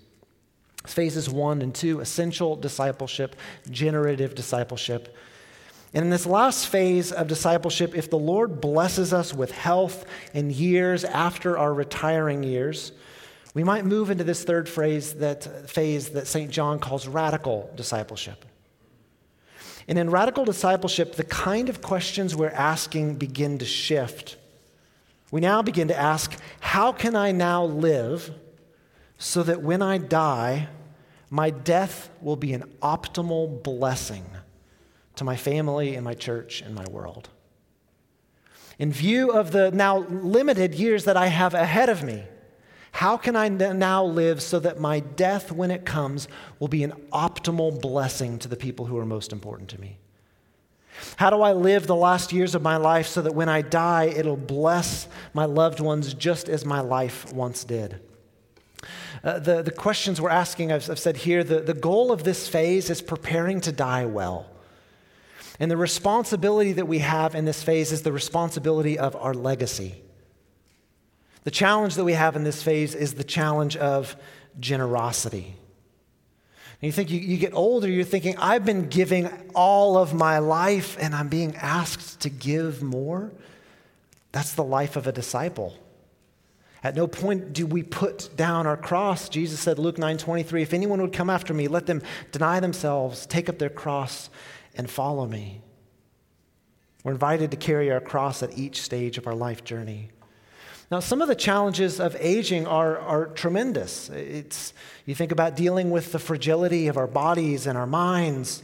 Phases 0.86 1.29
one 1.29 1.62
and 1.62 1.74
two 1.74 2.01
essential 2.01 2.57
discipleship, 2.57 3.38
generative 3.69 4.36
discipleship 4.36 5.15
And 5.93 6.05
in 6.05 6.09
this 6.09 6.25
last 6.25 6.67
phase 6.67 7.12
of 7.12 7.27
discipleship, 7.27 7.95
if 7.95 8.09
the 8.09 8.17
Lord 8.17 8.59
blesses 8.59 9.13
us 9.13 9.33
with 9.33 9.51
health 9.51 10.05
and 10.33 10.51
years 10.51 11.03
after 11.03 11.57
our 11.57 11.71
retiring 11.71 12.43
years, 12.43 12.91
we 13.53 13.63
might 13.63 13.85
move 13.85 14.09
into 14.09 14.23
this 14.23 14.43
third 14.43 14.67
phrase 14.67 15.13
that, 15.15 15.69
phase 15.69 16.09
that 16.09 16.25
St. 16.25 16.50
John 16.50 16.79
calls 16.79 17.07
radical 17.07 17.71
discipleship. 17.75 18.43
And 19.88 20.00
in 20.00 20.09
radical 20.09 20.45
discipleship, 20.45 21.13
the 21.13 21.23
kind 21.23 21.69
of 21.69 21.81
questions 21.81 22.35
we're 22.35 22.50
asking 22.50 23.15
begin 23.15 23.59
to 23.59 23.65
shift. 23.65 24.38
We 25.29 25.41
now 25.41 25.62
begin 25.62 25.89
to 25.89 26.00
ask, 26.00 26.35
how 26.59 26.91
can 26.91 27.15
I 27.15 27.31
now 27.31 27.65
live 27.65 28.31
so 29.19 29.43
that 29.43 29.62
when 29.62 29.83
I 29.83 30.00
die, 30.00 30.69
my 31.29 31.51
death 31.51 32.09
will 32.21 32.35
be 32.35 32.53
an 32.53 32.63
optimal 32.81 33.62
blessing 33.62 34.25
to 35.15 35.24
my 35.24 35.36
family 35.36 35.96
and 35.96 36.03
my 36.03 36.13
church 36.13 36.62
and 36.62 36.74
my 36.75 36.86
world? 36.89 37.29
In 38.79 38.91
view 38.91 39.32
of 39.32 39.51
the 39.51 39.72
now 39.72 40.00
limited 40.00 40.74
years 40.74 41.05
that 41.05 41.17
I 41.17 41.27
have 41.27 41.53
ahead 41.53 41.89
of 41.89 42.03
me, 42.03 42.24
how 42.93 43.17
can 43.17 43.36
I 43.36 43.50
now 43.50 44.03
live 44.03 44.41
so 44.41 44.60
that 44.60 44.79
my 44.79 45.00
death, 45.00 45.51
when 45.51 45.72
it 45.72 45.84
comes, 45.84 46.27
will 46.60 46.67
be 46.67 46.84
an 46.84 46.93
optimal 47.12 47.82
blessing 47.82 48.38
to 48.39 48.48
the 48.48 48.55
people 48.55 48.86
who 48.86 48.98
are 48.98 49.05
most 49.05 49.32
important 49.32 49.70
to 49.70 49.82
me? 49.82 49.98
How 51.17 51.32
do 51.32 51.41
I 51.41 51.53
live 51.53 51.88
the 51.88 51.96
last 51.96 52.32
years 52.32 52.53
of 52.53 52.62
my 52.62 52.77
life 52.77 53.08
so 53.08 53.24
that 53.24 53.34
when 53.34 53.50
I 53.50 53.63
die, 53.63 54.05
it'll 54.05 54.38
bless 54.38 55.08
my 55.34 55.46
loved 55.46 55.79
ones 55.79 56.13
just 56.13 56.48
as 56.48 56.65
my 56.65 56.82
life 56.82 57.34
once 57.34 57.63
did? 57.63 58.00
Uh, 59.24 59.39
the, 59.39 59.63
the 59.63 59.72
questions 59.72 60.22
we're 60.22 60.29
asking, 60.29 60.72
I've, 60.72 60.88
I've 60.89 61.00
said 61.00 61.17
here, 61.17 61.43
the, 61.43 61.62
the 61.62 61.74
goal 61.74 62.12
of 62.12 62.24
this 62.24 62.48
phase 62.48 62.89
is 62.89 63.01
preparing 63.01 63.62
to 63.62 63.72
die 63.72 64.05
well. 64.05 64.48
And 65.60 65.69
the 65.69 65.77
responsibility 65.77 66.74
that 66.74 66.88
we 66.88 67.00
have 67.00 67.36
in 67.36 67.45
this 67.45 67.62
phase 67.62 67.91
is 67.91 68.01
the 68.01 68.12
responsibility 68.12 68.98
of 68.98 69.15
our 69.15 69.33
legacy. 69.33 70.01
The 71.43 71.51
challenge 71.51 71.95
that 71.95 72.03
we 72.03 72.13
have 72.13 72.36
in 72.36 72.43
this 72.43 72.63
phase 72.63 72.95
is 72.95 73.13
the 73.13 73.24
challenge 73.24 73.77
of 73.77 74.15
generosity. 74.60 75.55
And 76.81 76.88
you 76.88 76.91
think 76.91 77.12
you, 77.12 77.19
you 77.19 77.38
get 77.38 77.53
older, 77.53 77.88
you're 77.88 78.03
thinking, 78.03 78.38
I've 78.38 78.65
been 78.65 78.89
giving 78.89 79.29
all 79.53 79.98
of 79.98 80.13
my 80.13 80.39
life 80.39 80.98
and 81.00 81.13
I'm 81.13 81.29
being 81.29 81.55
asked 81.55 82.22
to 82.22 82.29
give 82.29 82.81
more. 82.81 83.31
That's 84.31 84.53
the 84.53 84.63
life 84.63 84.95
of 84.95 85.07
a 85.07 85.12
disciple. 85.12 85.77
At 86.83 86.95
no 86.95 87.07
point 87.07 87.53
do 87.53 87.65
we 87.65 87.83
put 87.83 88.36
down 88.36 88.67
our 88.67 88.75
cross. 88.75 89.29
Jesus 89.29 89.60
said, 89.60 89.79
Luke 89.79 89.98
9 89.98 90.17
23, 90.17 90.62
if 90.62 90.74
anyone 90.74 91.01
would 91.01 91.13
come 91.13 91.29
after 91.29 91.53
me, 91.53 91.69
let 91.69 91.86
them 91.86 92.01
deny 92.33 92.60
themselves, 92.60 93.25
take 93.25 93.48
up 93.48 93.60
their 93.60 93.69
cross, 93.69 94.29
and 94.75 94.89
follow 94.89 95.27
me. 95.27 95.62
We're 97.03 97.12
invited 97.12 97.51
to 97.51 97.58
carry 97.58 97.92
our 97.92 98.00
cross 98.00 98.42
at 98.44 98.58
each 98.58 98.82
stage 98.82 99.18
of 99.18 99.27
our 99.27 99.36
life 99.36 99.63
journey. 99.63 100.10
Now, 100.89 101.00
some 101.00 101.22
of 101.22 101.27
the 101.27 101.36
challenges 101.36 102.00
of 102.00 102.15
aging 102.20 102.68
are, 102.68 102.98
are 103.00 103.25
tremendous. 103.27 104.10
It's, 104.10 104.74
you 105.06 105.15
think 105.15 105.32
about 105.32 105.56
dealing 105.56 105.92
with 105.92 106.12
the 106.12 106.20
fragility 106.20 106.88
of 106.88 106.98
our 106.98 107.08
bodies 107.08 107.68
and 107.68 107.77
our 107.77 107.88
minds. 107.88 108.63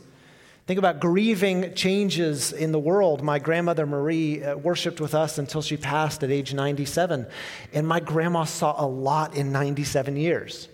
Think 0.67 0.77
about 0.77 0.99
grieving 0.99 1.73
changes 1.73 2.53
in 2.53 2.71
the 2.71 2.79
world. 2.79 3.23
My 3.23 3.39
grandmother 3.39 3.87
Marie 3.87 4.43
uh, 4.43 4.55
worshiped 4.55 5.01
with 5.01 5.15
us 5.15 5.39
until 5.39 5.63
she 5.63 5.75
passed 5.75 6.21
at 6.21 6.29
age 6.29 6.53
97. 6.53 7.25
And 7.73 7.87
my 7.87 7.99
grandma 7.99 8.43
saw 8.43 8.75
a 8.77 8.85
lot 8.85 9.35
in 9.35 9.51
97 9.51 10.15
years. 10.15 10.69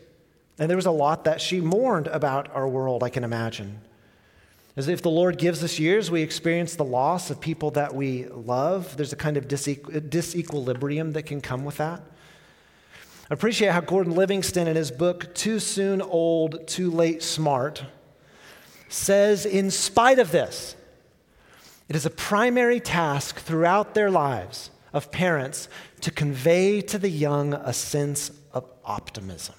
And 0.60 0.70
there 0.70 0.76
was 0.76 0.86
a 0.86 0.92
lot 0.92 1.24
that 1.24 1.40
she 1.40 1.62
mourned 1.62 2.08
about 2.08 2.54
our 2.54 2.68
world, 2.68 3.04
I 3.04 3.10
can 3.10 3.24
imagine. 3.24 3.80
As 4.78 4.90
if 4.90 5.02
the 5.02 5.10
Lord 5.10 5.38
gives 5.38 5.64
us 5.64 5.80
years, 5.80 6.12
we 6.12 6.22
experience 6.22 6.76
the 6.76 6.84
loss 6.84 7.30
of 7.30 7.40
people 7.40 7.72
that 7.72 7.96
we 7.96 8.26
love. 8.26 8.98
There's 8.98 9.14
a 9.14 9.18
kind 9.18 9.38
of 9.38 9.48
disequilibrium 9.48 11.14
that 11.14 11.24
can 11.24 11.40
come 11.40 11.64
with 11.64 11.78
that. 11.78 12.02
I 13.30 13.34
appreciate 13.34 13.72
how 13.72 13.80
Gordon 13.80 14.14
Livingston, 14.14 14.68
in 14.68 14.76
his 14.76 14.92
book, 14.92 15.34
Too 15.34 15.60
Soon 15.60 16.02
Old, 16.02 16.68
Too 16.68 16.92
Late 16.92 17.24
Smart, 17.24 17.86
says, 18.90 19.46
in 19.46 19.72
spite 19.72 20.20
of 20.20 20.32
this, 20.32 20.76
it 21.88 21.96
is 21.96 22.06
a 22.06 22.10
primary 22.10 22.80
task 22.80 23.40
throughout 23.40 23.94
their 23.94 24.12
lives 24.12 24.72
of 24.92 25.12
parents 25.12 25.70
to 26.02 26.12
convey 26.12 26.82
to 26.82 26.98
the 27.00 27.10
young 27.10 27.54
a 27.54 27.72
sense 27.74 28.30
of 28.52 28.70
optimism. 28.84 29.56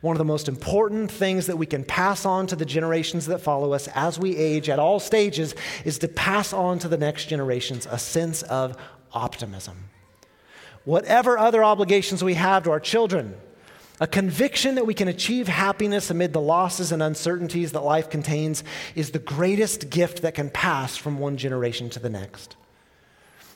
One 0.00 0.14
of 0.14 0.18
the 0.18 0.24
most 0.24 0.48
important 0.48 1.10
things 1.10 1.46
that 1.46 1.56
we 1.56 1.66
can 1.66 1.84
pass 1.84 2.24
on 2.24 2.46
to 2.48 2.56
the 2.56 2.64
generations 2.64 3.26
that 3.26 3.40
follow 3.40 3.72
us 3.72 3.88
as 3.94 4.18
we 4.18 4.36
age 4.36 4.68
at 4.68 4.78
all 4.78 5.00
stages 5.00 5.54
is 5.84 5.98
to 5.98 6.08
pass 6.08 6.52
on 6.52 6.78
to 6.80 6.88
the 6.88 6.98
next 6.98 7.26
generations 7.26 7.86
a 7.90 7.98
sense 7.98 8.42
of 8.42 8.76
optimism. 9.12 9.90
Whatever 10.84 11.36
other 11.36 11.64
obligations 11.64 12.22
we 12.22 12.34
have 12.34 12.62
to 12.64 12.70
our 12.70 12.80
children, 12.80 13.34
a 14.00 14.06
conviction 14.06 14.76
that 14.76 14.86
we 14.86 14.94
can 14.94 15.08
achieve 15.08 15.48
happiness 15.48 16.10
amid 16.10 16.32
the 16.32 16.40
losses 16.40 16.92
and 16.92 17.02
uncertainties 17.02 17.72
that 17.72 17.80
life 17.80 18.08
contains 18.08 18.62
is 18.94 19.10
the 19.10 19.18
greatest 19.18 19.90
gift 19.90 20.22
that 20.22 20.36
can 20.36 20.50
pass 20.50 20.96
from 20.96 21.18
one 21.18 21.36
generation 21.36 21.90
to 21.90 21.98
the 21.98 22.08
next. 22.08 22.54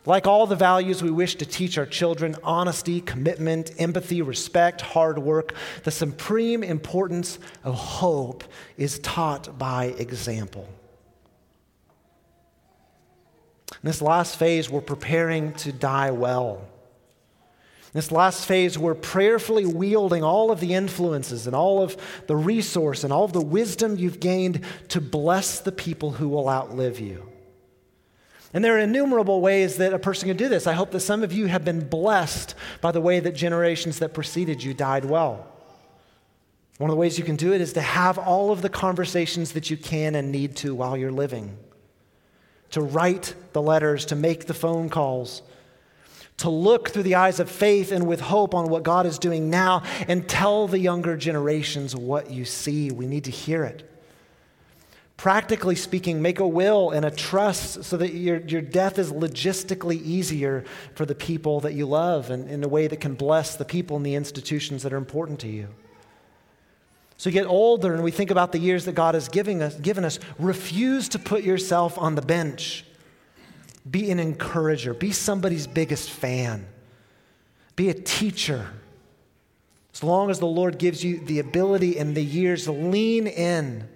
Like 0.04 0.26
all 0.26 0.46
the 0.46 0.56
values 0.56 1.00
we 1.00 1.10
wish 1.10 1.36
to 1.36 1.46
teach 1.46 1.78
our 1.78 1.86
children 1.86 2.34
honesty, 2.42 3.00
commitment, 3.00 3.70
empathy, 3.78 4.20
respect, 4.20 4.80
hard 4.80 5.18
work 5.18 5.54
the 5.84 5.92
supreme 5.92 6.64
importance 6.64 7.38
of 7.62 7.74
hope 7.74 8.42
is 8.76 8.98
taught 8.98 9.58
by 9.58 9.86
example. 9.98 10.68
In 13.70 13.88
this 13.88 14.02
last 14.02 14.36
phase, 14.36 14.68
we're 14.68 14.80
preparing 14.80 15.52
to 15.54 15.72
die 15.72 16.10
well. 16.10 16.68
In 17.86 17.98
this 17.98 18.12
last 18.12 18.46
phase, 18.46 18.78
we're 18.78 18.94
prayerfully 18.94 19.66
wielding 19.66 20.24
all 20.24 20.50
of 20.50 20.60
the 20.60 20.74
influences 20.74 21.46
and 21.46 21.54
all 21.54 21.82
of 21.82 21.96
the 22.26 22.36
resource 22.36 23.04
and 23.04 23.12
all 23.12 23.24
of 23.24 23.32
the 23.32 23.40
wisdom 23.40 23.96
you've 23.96 24.20
gained 24.20 24.64
to 24.88 25.00
bless 25.00 25.60
the 25.60 25.72
people 25.72 26.12
who 26.12 26.28
will 26.28 26.48
outlive 26.48 26.98
you. 26.98 27.31
And 28.54 28.62
there 28.64 28.76
are 28.76 28.80
innumerable 28.80 29.40
ways 29.40 29.76
that 29.78 29.94
a 29.94 29.98
person 29.98 30.28
can 30.28 30.36
do 30.36 30.48
this. 30.48 30.66
I 30.66 30.74
hope 30.74 30.90
that 30.90 31.00
some 31.00 31.22
of 31.22 31.32
you 31.32 31.46
have 31.46 31.64
been 31.64 31.88
blessed 31.88 32.54
by 32.80 32.92
the 32.92 33.00
way 33.00 33.18
that 33.20 33.34
generations 33.34 33.98
that 34.00 34.12
preceded 34.12 34.62
you 34.62 34.74
died 34.74 35.06
well. 35.06 35.46
One 36.78 36.90
of 36.90 36.94
the 36.94 37.00
ways 37.00 37.18
you 37.18 37.24
can 37.24 37.36
do 37.36 37.52
it 37.52 37.60
is 37.60 37.72
to 37.74 37.80
have 37.80 38.18
all 38.18 38.50
of 38.50 38.60
the 38.60 38.68
conversations 38.68 39.52
that 39.52 39.70
you 39.70 39.76
can 39.76 40.14
and 40.14 40.32
need 40.32 40.56
to 40.56 40.74
while 40.74 40.96
you're 40.96 41.12
living, 41.12 41.56
to 42.70 42.80
write 42.80 43.34
the 43.52 43.62
letters, 43.62 44.04
to 44.06 44.16
make 44.16 44.46
the 44.46 44.54
phone 44.54 44.88
calls, 44.88 45.42
to 46.38 46.50
look 46.50 46.90
through 46.90 47.04
the 47.04 47.14
eyes 47.14 47.38
of 47.40 47.50
faith 47.50 47.92
and 47.92 48.06
with 48.06 48.20
hope 48.20 48.54
on 48.54 48.68
what 48.68 48.82
God 48.82 49.06
is 49.06 49.18
doing 49.18 49.48
now 49.48 49.82
and 50.08 50.28
tell 50.28 50.66
the 50.66 50.78
younger 50.78 51.16
generations 51.16 51.94
what 51.94 52.30
you 52.30 52.44
see. 52.44 52.90
We 52.90 53.06
need 53.06 53.24
to 53.24 53.30
hear 53.30 53.64
it. 53.64 53.88
Practically 55.22 55.76
speaking, 55.76 56.20
make 56.20 56.40
a 56.40 56.48
will 56.48 56.90
and 56.90 57.04
a 57.04 57.10
trust 57.12 57.84
so 57.84 57.96
that 57.96 58.12
your, 58.12 58.40
your 58.40 58.60
death 58.60 58.98
is 58.98 59.12
logistically 59.12 60.02
easier 60.02 60.64
for 60.96 61.06
the 61.06 61.14
people 61.14 61.60
that 61.60 61.74
you 61.74 61.86
love 61.86 62.30
and 62.30 62.50
in 62.50 62.64
a 62.64 62.66
way 62.66 62.88
that 62.88 62.96
can 62.96 63.14
bless 63.14 63.54
the 63.54 63.64
people 63.64 63.96
and 63.96 64.04
the 64.04 64.16
institutions 64.16 64.82
that 64.82 64.92
are 64.92 64.96
important 64.96 65.38
to 65.38 65.46
you. 65.46 65.68
So 67.18 67.30
you 67.30 67.34
get 67.34 67.46
older 67.46 67.94
and 67.94 68.02
we 68.02 68.10
think 68.10 68.32
about 68.32 68.50
the 68.50 68.58
years 68.58 68.84
that 68.86 68.94
God 68.94 69.14
has 69.14 69.28
giving 69.28 69.62
us, 69.62 69.76
given 69.76 70.04
us. 70.04 70.18
Refuse 70.40 71.08
to 71.10 71.20
put 71.20 71.44
yourself 71.44 71.96
on 71.98 72.16
the 72.16 72.22
bench. 72.22 72.84
Be 73.88 74.10
an 74.10 74.18
encourager. 74.18 74.92
Be 74.92 75.12
somebody's 75.12 75.68
biggest 75.68 76.10
fan. 76.10 76.66
Be 77.76 77.90
a 77.90 77.94
teacher. 77.94 78.70
As 79.94 80.02
long 80.02 80.30
as 80.30 80.40
the 80.40 80.46
Lord 80.46 80.78
gives 80.78 81.04
you 81.04 81.20
the 81.20 81.38
ability 81.38 81.96
and 81.96 82.16
the 82.16 82.24
years, 82.24 82.68
lean 82.68 83.28
in 83.28 83.88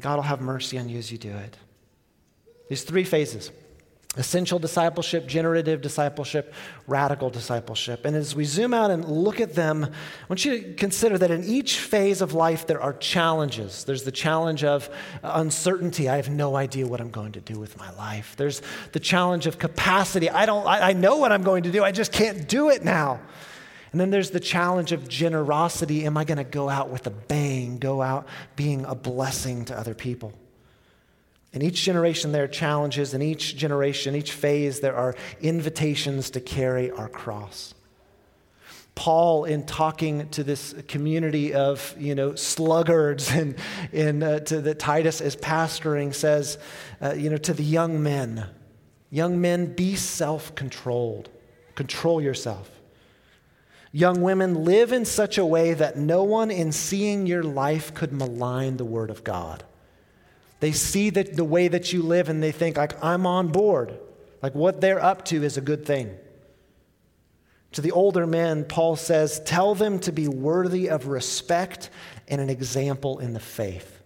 God 0.00 0.16
will 0.16 0.22
have 0.22 0.40
mercy 0.40 0.78
on 0.78 0.88
you 0.88 0.98
as 0.98 1.12
you 1.12 1.18
do 1.18 1.30
it. 1.30 1.56
These 2.68 2.84
three 2.84 3.04
phases 3.04 3.50
essential 4.16 4.58
discipleship, 4.58 5.26
generative 5.26 5.80
discipleship, 5.80 6.54
radical 6.86 7.30
discipleship. 7.30 8.04
And 8.04 8.14
as 8.14 8.34
we 8.34 8.44
zoom 8.44 8.72
out 8.72 8.90
and 8.90 9.04
look 9.04 9.40
at 9.40 9.54
them, 9.54 9.84
I 9.84 10.26
want 10.28 10.44
you 10.44 10.60
to 10.60 10.74
consider 10.74 11.18
that 11.18 11.30
in 11.30 11.42
each 11.44 11.78
phase 11.78 12.20
of 12.20 12.32
life, 12.32 12.66
there 12.66 12.80
are 12.80 12.92
challenges. 12.92 13.84
There's 13.84 14.04
the 14.04 14.12
challenge 14.12 14.62
of 14.62 14.88
uncertainty. 15.22 16.08
I 16.08 16.16
have 16.16 16.30
no 16.30 16.54
idea 16.56 16.86
what 16.86 17.00
I'm 17.00 17.10
going 17.10 17.32
to 17.32 17.40
do 17.40 17.58
with 17.58 17.76
my 17.76 17.90
life. 17.94 18.34
There's 18.36 18.62
the 18.92 19.00
challenge 19.00 19.46
of 19.46 19.58
capacity. 19.58 20.30
I, 20.30 20.46
don't, 20.46 20.66
I, 20.66 20.90
I 20.90 20.92
know 20.92 21.16
what 21.16 21.32
I'm 21.32 21.42
going 21.42 21.64
to 21.64 21.72
do, 21.72 21.82
I 21.82 21.90
just 21.90 22.12
can't 22.12 22.48
do 22.48 22.70
it 22.70 22.84
now. 22.84 23.20
And 23.94 24.00
then 24.00 24.10
there's 24.10 24.30
the 24.30 24.40
challenge 24.40 24.90
of 24.90 25.08
generosity. 25.08 26.04
Am 26.04 26.16
I 26.16 26.24
going 26.24 26.38
to 26.38 26.42
go 26.42 26.68
out 26.68 26.90
with 26.90 27.06
a 27.06 27.10
bang, 27.10 27.78
go 27.78 28.02
out 28.02 28.26
being 28.56 28.84
a 28.86 28.94
blessing 28.96 29.66
to 29.66 29.78
other 29.78 29.94
people? 29.94 30.32
In 31.52 31.62
each 31.62 31.80
generation, 31.84 32.32
there 32.32 32.42
are 32.42 32.48
challenges. 32.48 33.14
In 33.14 33.22
each 33.22 33.56
generation, 33.56 34.16
each 34.16 34.32
phase, 34.32 34.80
there 34.80 34.96
are 34.96 35.14
invitations 35.40 36.30
to 36.30 36.40
carry 36.40 36.90
our 36.90 37.08
cross. 37.08 37.72
Paul, 38.96 39.44
in 39.44 39.64
talking 39.64 40.28
to 40.30 40.42
this 40.42 40.74
community 40.88 41.54
of 41.54 41.94
you 41.96 42.16
know 42.16 42.34
sluggards 42.34 43.30
and, 43.30 43.54
and 43.92 44.24
uh, 44.24 44.40
to 44.40 44.60
that 44.62 44.80
Titus 44.80 45.20
is 45.20 45.36
pastoring, 45.36 46.12
says, 46.12 46.58
uh, 47.00 47.12
you 47.12 47.30
know, 47.30 47.36
to 47.36 47.54
the 47.54 47.62
young 47.62 48.02
men, 48.02 48.48
young 49.10 49.40
men, 49.40 49.72
be 49.72 49.94
self-controlled, 49.94 51.28
control 51.76 52.20
yourself. 52.20 52.73
Young 53.96 54.22
women, 54.22 54.64
live 54.64 54.90
in 54.90 55.04
such 55.04 55.38
a 55.38 55.46
way 55.46 55.72
that 55.72 55.96
no 55.96 56.24
one 56.24 56.50
in 56.50 56.72
seeing 56.72 57.28
your 57.28 57.44
life 57.44 57.94
could 57.94 58.12
malign 58.12 58.76
the 58.76 58.84
word 58.84 59.08
of 59.08 59.22
God. 59.22 59.62
They 60.58 60.72
see 60.72 61.10
that 61.10 61.36
the 61.36 61.44
way 61.44 61.68
that 61.68 61.92
you 61.92 62.02
live 62.02 62.28
and 62.28 62.42
they 62.42 62.50
think, 62.50 62.76
like, 62.76 63.00
I'm 63.04 63.24
on 63.24 63.52
board. 63.52 63.96
Like 64.42 64.52
what 64.52 64.80
they're 64.80 65.00
up 65.00 65.24
to 65.26 65.44
is 65.44 65.56
a 65.56 65.60
good 65.60 65.86
thing. 65.86 66.10
To 67.70 67.82
the 67.82 67.92
older 67.92 68.26
men, 68.26 68.64
Paul 68.64 68.96
says, 68.96 69.40
Tell 69.44 69.76
them 69.76 70.00
to 70.00 70.10
be 70.10 70.26
worthy 70.26 70.90
of 70.90 71.06
respect 71.06 71.88
and 72.26 72.40
an 72.40 72.50
example 72.50 73.20
in 73.20 73.32
the 73.32 73.38
faith. 73.38 74.02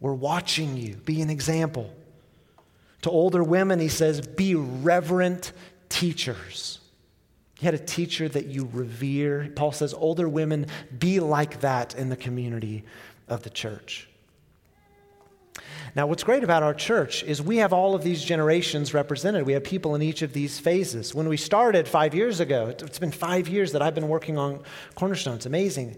We're 0.00 0.14
watching 0.14 0.78
you. 0.78 0.94
Be 0.94 1.20
an 1.20 1.28
example. 1.28 1.94
To 3.02 3.10
older 3.10 3.44
women, 3.44 3.78
he 3.78 3.88
says, 3.88 4.26
Be 4.26 4.54
reverent 4.54 5.52
teachers. 5.90 6.80
You 7.64 7.72
had 7.72 7.80
a 7.80 7.86
teacher 7.86 8.28
that 8.28 8.44
you 8.44 8.68
revere. 8.74 9.50
Paul 9.56 9.72
says, 9.72 9.94
older 9.94 10.28
women, 10.28 10.66
be 10.98 11.18
like 11.18 11.62
that 11.62 11.94
in 11.94 12.10
the 12.10 12.16
community 12.16 12.84
of 13.26 13.42
the 13.42 13.48
church. 13.48 14.06
Now, 15.96 16.06
what's 16.06 16.24
great 16.24 16.44
about 16.44 16.62
our 16.62 16.74
church 16.74 17.22
is 17.22 17.40
we 17.40 17.56
have 17.56 17.72
all 17.72 17.94
of 17.94 18.04
these 18.04 18.22
generations 18.22 18.92
represented. 18.92 19.46
We 19.46 19.54
have 19.54 19.64
people 19.64 19.94
in 19.94 20.02
each 20.02 20.20
of 20.20 20.34
these 20.34 20.58
phases. 20.58 21.14
When 21.14 21.26
we 21.26 21.38
started 21.38 21.88
five 21.88 22.14
years 22.14 22.38
ago, 22.38 22.66
it's 22.68 22.98
been 22.98 23.10
five 23.10 23.48
years 23.48 23.72
that 23.72 23.80
I've 23.80 23.94
been 23.94 24.08
working 24.08 24.36
on 24.36 24.60
Cornerstone. 24.94 25.36
It's 25.36 25.46
amazing. 25.46 25.96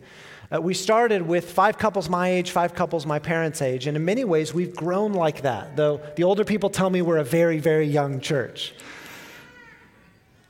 Uh, 0.55 0.62
we 0.62 0.72
started 0.72 1.22
with 1.22 1.50
five 1.50 1.79
couples 1.79 2.09
my 2.09 2.29
age, 2.29 2.52
five 2.52 2.76
couples 2.76 3.05
my 3.07 3.18
parents' 3.18 3.61
age, 3.61 3.88
and 3.88 3.96
in 3.96 4.05
many 4.05 4.22
ways 4.22 4.55
we've 4.55 4.76
grown 4.76 5.14
like 5.14 5.42
that, 5.42 5.74
though 5.74 6.00
the 6.14 6.22
older 6.22 6.44
people 6.44 6.70
tell 6.70 6.90
me 6.90 7.02
we're 7.02 7.16
a 7.16 7.24
very, 7.24 7.59
very 7.59 7.88
young 7.88 8.20
church. 8.20 8.72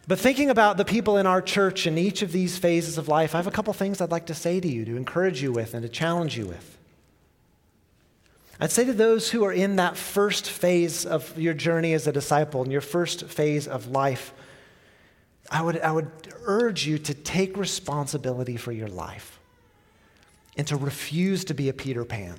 But 0.08 0.20
thinking 0.20 0.50
about 0.50 0.76
the 0.76 0.84
people 0.84 1.16
in 1.16 1.26
our 1.26 1.42
church 1.42 1.86
in 1.86 1.98
each 1.98 2.22
of 2.22 2.30
these 2.30 2.56
phases 2.58 2.96
of 2.96 3.08
life, 3.08 3.34
I 3.34 3.38
have 3.38 3.48
a 3.48 3.52
couple 3.52 3.72
things 3.72 4.00
I'd 4.00 4.12
like 4.12 4.26
to 4.26 4.34
say 4.34 4.60
to 4.60 4.68
you, 4.68 4.84
to 4.84 4.96
encourage 4.96 5.42
you 5.42 5.50
with, 5.50 5.74
and 5.74 5.82
to 5.82 5.88
challenge 5.88 6.36
you 6.38 6.46
with. 6.46 6.78
I'd 8.60 8.70
say 8.70 8.84
to 8.84 8.92
those 8.92 9.30
who 9.30 9.44
are 9.44 9.52
in 9.52 9.76
that 9.76 9.96
first 9.96 10.48
phase 10.48 11.04
of 11.04 11.36
your 11.38 11.54
journey 11.54 11.92
as 11.92 12.06
a 12.06 12.12
disciple, 12.12 12.62
in 12.62 12.70
your 12.70 12.80
first 12.80 13.26
phase 13.26 13.66
of 13.66 13.88
life, 13.88 14.32
I 15.50 15.62
would, 15.62 15.80
I 15.80 15.92
would 15.92 16.10
urge 16.44 16.86
you 16.86 16.98
to 16.98 17.14
take 17.14 17.56
responsibility 17.56 18.56
for 18.56 18.72
your 18.72 18.88
life 18.88 19.38
and 20.56 20.66
to 20.68 20.76
refuse 20.76 21.44
to 21.46 21.54
be 21.54 21.68
a 21.68 21.72
Peter 21.72 22.04
Pan. 22.04 22.36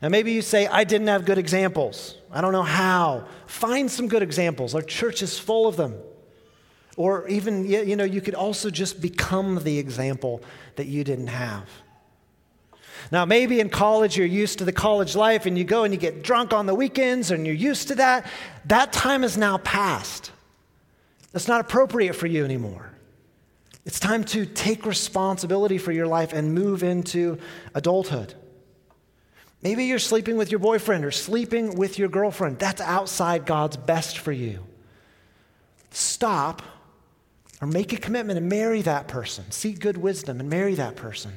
Now, 0.00 0.08
maybe 0.08 0.32
you 0.32 0.42
say, 0.42 0.66
I 0.66 0.84
didn't 0.84 1.08
have 1.08 1.24
good 1.24 1.38
examples. 1.38 2.16
I 2.30 2.40
don't 2.40 2.52
know 2.52 2.62
how. 2.62 3.26
Find 3.46 3.90
some 3.90 4.06
good 4.06 4.22
examples. 4.22 4.74
Our 4.74 4.82
church 4.82 5.22
is 5.22 5.38
full 5.38 5.66
of 5.66 5.76
them. 5.76 5.94
Or 6.96 7.26
even, 7.28 7.68
you 7.68 7.96
know, 7.96 8.04
you 8.04 8.20
could 8.20 8.34
also 8.34 8.70
just 8.70 9.00
become 9.00 9.62
the 9.62 9.78
example 9.78 10.42
that 10.76 10.86
you 10.86 11.04
didn't 11.04 11.28
have. 11.28 11.68
Now, 13.10 13.24
maybe 13.24 13.60
in 13.60 13.70
college 13.70 14.16
you're 14.16 14.26
used 14.26 14.58
to 14.58 14.64
the 14.64 14.72
college 14.72 15.14
life 15.16 15.46
and 15.46 15.56
you 15.56 15.64
go 15.64 15.84
and 15.84 15.94
you 15.94 16.00
get 16.00 16.22
drunk 16.22 16.52
on 16.52 16.66
the 16.66 16.74
weekends 16.74 17.30
and 17.30 17.46
you're 17.46 17.54
used 17.54 17.88
to 17.88 17.94
that. 17.96 18.26
That 18.66 18.92
time 18.92 19.24
is 19.24 19.36
now 19.36 19.58
past. 19.58 20.32
That's 21.32 21.48
not 21.48 21.60
appropriate 21.60 22.14
for 22.14 22.26
you 22.26 22.44
anymore. 22.44 22.90
It's 23.84 24.00
time 24.00 24.24
to 24.24 24.44
take 24.44 24.84
responsibility 24.84 25.78
for 25.78 25.92
your 25.92 26.06
life 26.06 26.32
and 26.32 26.52
move 26.52 26.82
into 26.82 27.38
adulthood. 27.74 28.34
Maybe 29.62 29.84
you're 29.84 29.98
sleeping 29.98 30.36
with 30.36 30.50
your 30.50 30.60
boyfriend 30.60 31.04
or 31.04 31.10
sleeping 31.10 31.76
with 31.76 31.98
your 31.98 32.08
girlfriend. 32.08 32.58
That's 32.58 32.80
outside 32.80 33.44
God's 33.44 33.76
best 33.76 34.18
for 34.18 34.32
you. 34.32 34.64
Stop 35.90 36.62
or 37.60 37.66
make 37.66 37.92
a 37.92 37.96
commitment 37.96 38.38
and 38.38 38.48
marry 38.48 38.82
that 38.82 39.08
person. 39.08 39.50
Seek 39.50 39.80
good 39.80 39.96
wisdom 39.96 40.38
and 40.38 40.48
marry 40.48 40.74
that 40.74 40.94
person. 40.94 41.32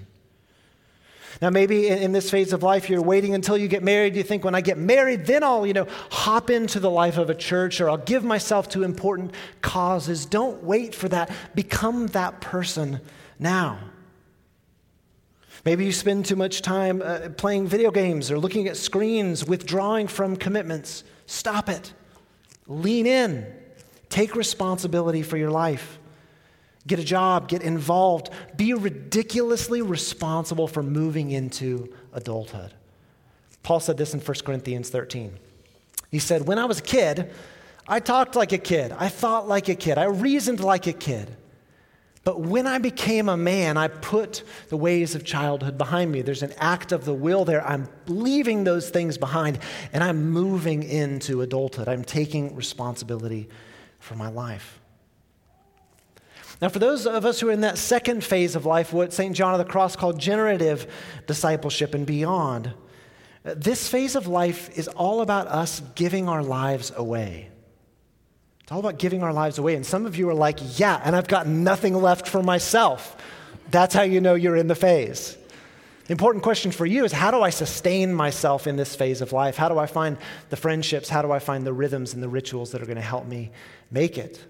Now, 1.41 1.49
maybe 1.49 1.87
in, 1.87 1.97
in, 1.99 2.11
this 2.11 2.29
phase 2.29 2.53
of 2.53 2.61
life, 2.61 2.89
you're 2.89 3.01
waiting 3.01 3.33
until 3.33 3.57
you 3.57 3.67
get 3.67 3.81
married. 3.81 4.15
You 4.15 4.21
think, 4.21 4.43
when 4.43 4.53
I 4.53 4.61
get 4.61 4.77
married, 4.77 5.25
then 5.25 5.43
I'll, 5.43 5.65
you 5.65 5.73
know, 5.73 5.87
hop 6.11 6.49
into 6.49 6.79
the 6.79 6.89
life 6.89 7.17
of 7.17 7.29
a 7.29 7.35
church 7.35 7.81
or 7.81 7.89
I'll 7.89 7.97
give 7.97 8.23
myself 8.23 8.69
to 8.69 8.83
important 8.83 9.33
causes. 9.61 10.25
Don't 10.25 10.63
wait 10.63 10.93
for 10.93 11.07
that. 11.09 11.31
Become 11.55 12.07
that 12.07 12.41
person 12.41 12.99
now. 13.39 13.79
Maybe 15.63 15.85
you 15.85 15.91
spend 15.91 16.25
too 16.25 16.35
much 16.35 16.61
time 16.61 17.01
uh, 17.03 17.29
playing 17.37 17.67
video 17.67 17.91
games 17.91 18.31
or 18.31 18.39
looking 18.39 18.67
at 18.67 18.77
screens, 18.77 19.45
withdrawing 19.45 20.07
from 20.07 20.35
commitments. 20.35 21.03
Stop 21.27 21.69
it. 21.69 21.93
Lean 22.67 23.05
in. 23.05 23.45
Take 24.09 24.35
responsibility 24.35 25.21
for 25.21 25.37
your 25.37 25.51
life. 25.51 25.99
Get 26.87 26.97
a 26.97 27.03
job, 27.03 27.47
get 27.47 27.61
involved. 27.61 28.31
Be 28.57 28.73
ridiculously 28.73 29.83
responsible 29.83 30.67
for 30.67 30.81
moving 30.81 31.29
into 31.29 31.93
adulthood. 32.11 32.73
Paul 33.61 33.79
said 33.79 33.97
this 33.97 34.15
in 34.15 34.19
1 34.19 34.37
Corinthians 34.43 34.89
13. 34.89 35.31
He 36.09 36.17
said, 36.17 36.47
When 36.47 36.57
I 36.57 36.65
was 36.65 36.79
a 36.79 36.83
kid, 36.83 37.31
I 37.87 37.99
talked 37.99 38.35
like 38.35 38.51
a 38.51 38.57
kid. 38.57 38.91
I 38.97 39.09
thought 39.09 39.47
like 39.47 39.69
a 39.69 39.75
kid. 39.75 39.99
I 39.99 40.05
reasoned 40.05 40.59
like 40.59 40.87
a 40.87 40.93
kid. 40.93 41.37
But 42.23 42.41
when 42.41 42.67
I 42.67 42.77
became 42.77 43.29
a 43.29 43.37
man, 43.37 43.77
I 43.77 43.87
put 43.87 44.43
the 44.69 44.77
ways 44.77 45.15
of 45.15 45.25
childhood 45.25 45.77
behind 45.77 46.11
me. 46.11 46.21
There's 46.21 46.43
an 46.43 46.53
act 46.57 46.91
of 46.91 47.03
the 47.03 47.13
will 47.13 47.45
there. 47.45 47.65
I'm 47.65 47.89
leaving 48.05 48.63
those 48.63 48.91
things 48.91 49.17
behind 49.17 49.57
and 49.91 50.03
I'm 50.03 50.29
moving 50.29 50.83
into 50.83 51.41
adulthood. 51.41 51.87
I'm 51.87 52.03
taking 52.03 52.55
responsibility 52.55 53.49
for 53.99 54.15
my 54.15 54.29
life. 54.29 54.79
Now, 56.61 56.69
for 56.69 56.77
those 56.77 57.07
of 57.07 57.25
us 57.25 57.39
who 57.39 57.49
are 57.49 57.53
in 57.53 57.61
that 57.61 57.79
second 57.79 58.23
phase 58.23 58.55
of 58.55 58.67
life, 58.67 58.93
what 58.93 59.13
St. 59.13 59.35
John 59.35 59.53
of 59.53 59.57
the 59.57 59.71
Cross 59.71 59.95
called 59.95 60.19
generative 60.19 60.85
discipleship 61.25 61.95
and 61.95 62.05
beyond, 62.05 62.71
this 63.43 63.87
phase 63.87 64.15
of 64.15 64.27
life 64.27 64.77
is 64.77 64.87
all 64.87 65.21
about 65.21 65.47
us 65.47 65.81
giving 65.95 66.29
our 66.29 66.43
lives 66.43 66.91
away. 66.95 67.50
It's 68.71 68.75
all 68.75 68.79
about 68.79 68.99
giving 68.99 69.21
our 69.21 69.33
lives 69.33 69.57
away. 69.57 69.75
And 69.75 69.85
some 69.85 70.05
of 70.05 70.15
you 70.15 70.29
are 70.29 70.33
like, 70.33 70.79
yeah, 70.79 71.01
and 71.03 71.13
I've 71.13 71.27
got 71.27 71.45
nothing 71.45 71.93
left 71.93 72.25
for 72.25 72.41
myself. 72.41 73.17
That's 73.69 73.93
how 73.93 74.03
you 74.03 74.21
know 74.21 74.33
you're 74.33 74.55
in 74.55 74.67
the 74.67 74.75
phase. 74.75 75.37
The 76.05 76.13
important 76.13 76.41
question 76.41 76.71
for 76.71 76.85
you 76.85 77.03
is 77.03 77.11
how 77.11 77.31
do 77.31 77.41
I 77.41 77.49
sustain 77.49 78.13
myself 78.13 78.67
in 78.67 78.77
this 78.77 78.95
phase 78.95 79.19
of 79.19 79.33
life? 79.33 79.57
How 79.57 79.67
do 79.67 79.77
I 79.77 79.87
find 79.87 80.17
the 80.49 80.55
friendships? 80.55 81.09
How 81.09 81.21
do 81.21 81.33
I 81.33 81.39
find 81.39 81.67
the 81.67 81.73
rhythms 81.73 82.13
and 82.13 82.23
the 82.23 82.29
rituals 82.29 82.71
that 82.71 82.81
are 82.81 82.85
going 82.85 82.95
to 82.95 83.01
help 83.01 83.25
me 83.25 83.51
make 83.91 84.17
it? 84.17 84.41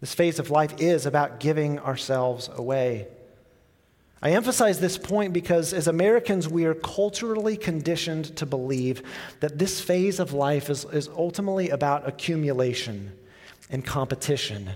This 0.00 0.14
phase 0.14 0.38
of 0.38 0.50
life 0.50 0.80
is 0.80 1.04
about 1.04 1.38
giving 1.38 1.80
ourselves 1.80 2.48
away. 2.54 3.08
I 4.22 4.30
emphasize 4.30 4.80
this 4.80 4.96
point 4.96 5.34
because 5.34 5.74
as 5.74 5.86
Americans, 5.86 6.48
we 6.48 6.64
are 6.64 6.72
culturally 6.72 7.58
conditioned 7.58 8.34
to 8.38 8.46
believe 8.46 9.02
that 9.40 9.58
this 9.58 9.82
phase 9.82 10.18
of 10.18 10.32
life 10.32 10.70
is, 10.70 10.86
is 10.86 11.08
ultimately 11.08 11.68
about 11.68 12.08
accumulation 12.08 13.12
and 13.70 13.84
competition 13.84 14.70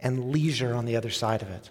and 0.00 0.30
leisure 0.30 0.74
on 0.74 0.84
the 0.84 0.96
other 0.96 1.10
side 1.10 1.42
of 1.42 1.48
it. 1.48 1.70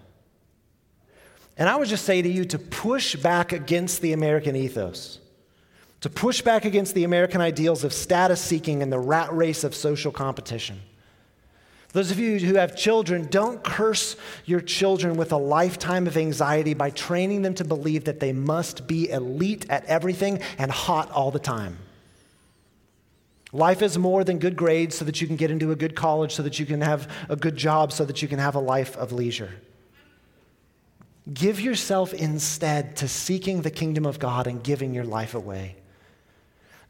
And 1.58 1.68
I 1.68 1.76
would 1.76 1.88
just 1.88 2.06
say 2.06 2.22
to 2.22 2.30
you 2.30 2.46
to 2.46 2.60
push 2.60 3.16
back 3.16 3.52
against 3.52 4.02
the 4.02 4.13
American 4.13 4.56
ethos, 4.56 5.20
to 6.02 6.10
push 6.10 6.42
back 6.42 6.66
against 6.66 6.94
the 6.94 7.04
American 7.04 7.42
ideals 7.42 7.84
of 7.84 7.94
status 7.94 8.40
seeking 8.40 8.84
and 8.84 8.92
the 8.92 9.00
rat 9.00 9.34
race 9.34 9.63
of 9.63 9.74
social 9.74 10.12
competition. 10.12 10.80
Those 11.94 12.12
of 12.12 12.20
you 12.20 12.38
who 12.38 12.56
have 12.56 12.76
children, 12.76 13.28
don't 13.32 13.63
curse 13.63 14.18
your 14.46 14.60
children 14.62 15.16
with 15.16 15.32
a 15.32 15.38
lifetime 15.38 16.06
of 16.06 16.18
anxiety 16.18 16.76
by 16.76 16.92
training 16.92 17.42
them 17.42 17.56
to 17.56 17.63
believe 17.63 18.04
that 18.04 18.20
they 18.20 18.34
must 18.34 18.88
be 18.88 19.10
elite 19.10 19.66
at 19.70 19.86
everything 19.86 20.42
and 20.60 20.70
hot 20.70 21.10
all 21.12 21.32
the 21.32 21.40
time. 21.40 21.80
Life 23.54 23.82
is 23.82 23.98
more 23.98 24.24
than 24.24 24.40
good 24.40 24.58
grades 24.58 24.98
so 24.98 25.06
that 25.06 25.22
you 25.22 25.28
can 25.28 25.38
get 25.38 25.52
into 25.52 25.72
a 25.72 25.76
good 25.76 25.96
college, 25.96 26.34
so 26.34 26.44
that 26.44 26.60
you 26.60 26.66
can 26.66 26.82
have 26.82 27.10
a 27.30 27.36
good 27.36 27.56
job, 27.56 27.94
so 27.94 28.04
that 28.06 28.22
you 28.22 28.28
can 28.28 28.40
have 28.40 28.56
a 28.56 28.60
life 28.60 28.98
of 28.98 29.12
leisure. 29.12 29.52
Give 31.34 31.60
yourself 31.60 32.14
instead 32.14 32.98
to 32.98 33.08
seeking 33.08 33.62
the 33.62 33.72
kingdom 33.72 34.06
of 34.06 34.20
God 34.20 34.48
and 34.48 34.64
giving 34.64 34.94
your 34.94 35.06
life 35.06 35.34
away. 35.34 35.76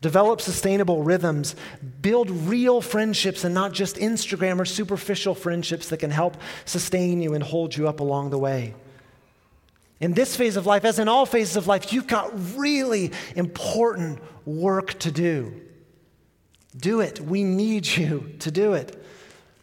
Develop 0.01 0.41
sustainable 0.41 1.01
rhythms. 1.01 1.55
Build 2.01 2.29
real 2.29 2.81
friendships 2.81 3.43
and 3.43 3.53
not 3.53 3.73
just 3.73 3.95
Instagram 3.95 4.59
or 4.59 4.65
superficial 4.65 5.33
friendships 5.33 5.89
that 5.89 5.97
can 5.97 6.11
help 6.11 6.37
sustain 6.65 7.21
you 7.21 7.33
and 7.33 7.43
hold 7.43 7.75
you 7.75 7.87
up 7.87 7.99
along 7.99 8.29
the 8.29 8.37
way. 8.37 8.75
In 9.99 10.13
this 10.13 10.35
phase 10.35 10.55
of 10.55 10.67
life, 10.67 10.85
as 10.85 10.99
in 10.99 11.07
all 11.07 11.25
phases 11.25 11.55
of 11.55 11.65
life, 11.65 11.91
you've 11.91 12.05
got 12.05 12.31
really 12.55 13.11
important 13.35 14.19
work 14.45 14.99
to 14.99 15.11
do. 15.11 15.61
Do 16.77 17.01
it. 17.01 17.19
We 17.19 17.43
need 17.43 17.87
you 17.87 18.33
to 18.39 18.51
do 18.51 18.73
it. 18.73 19.03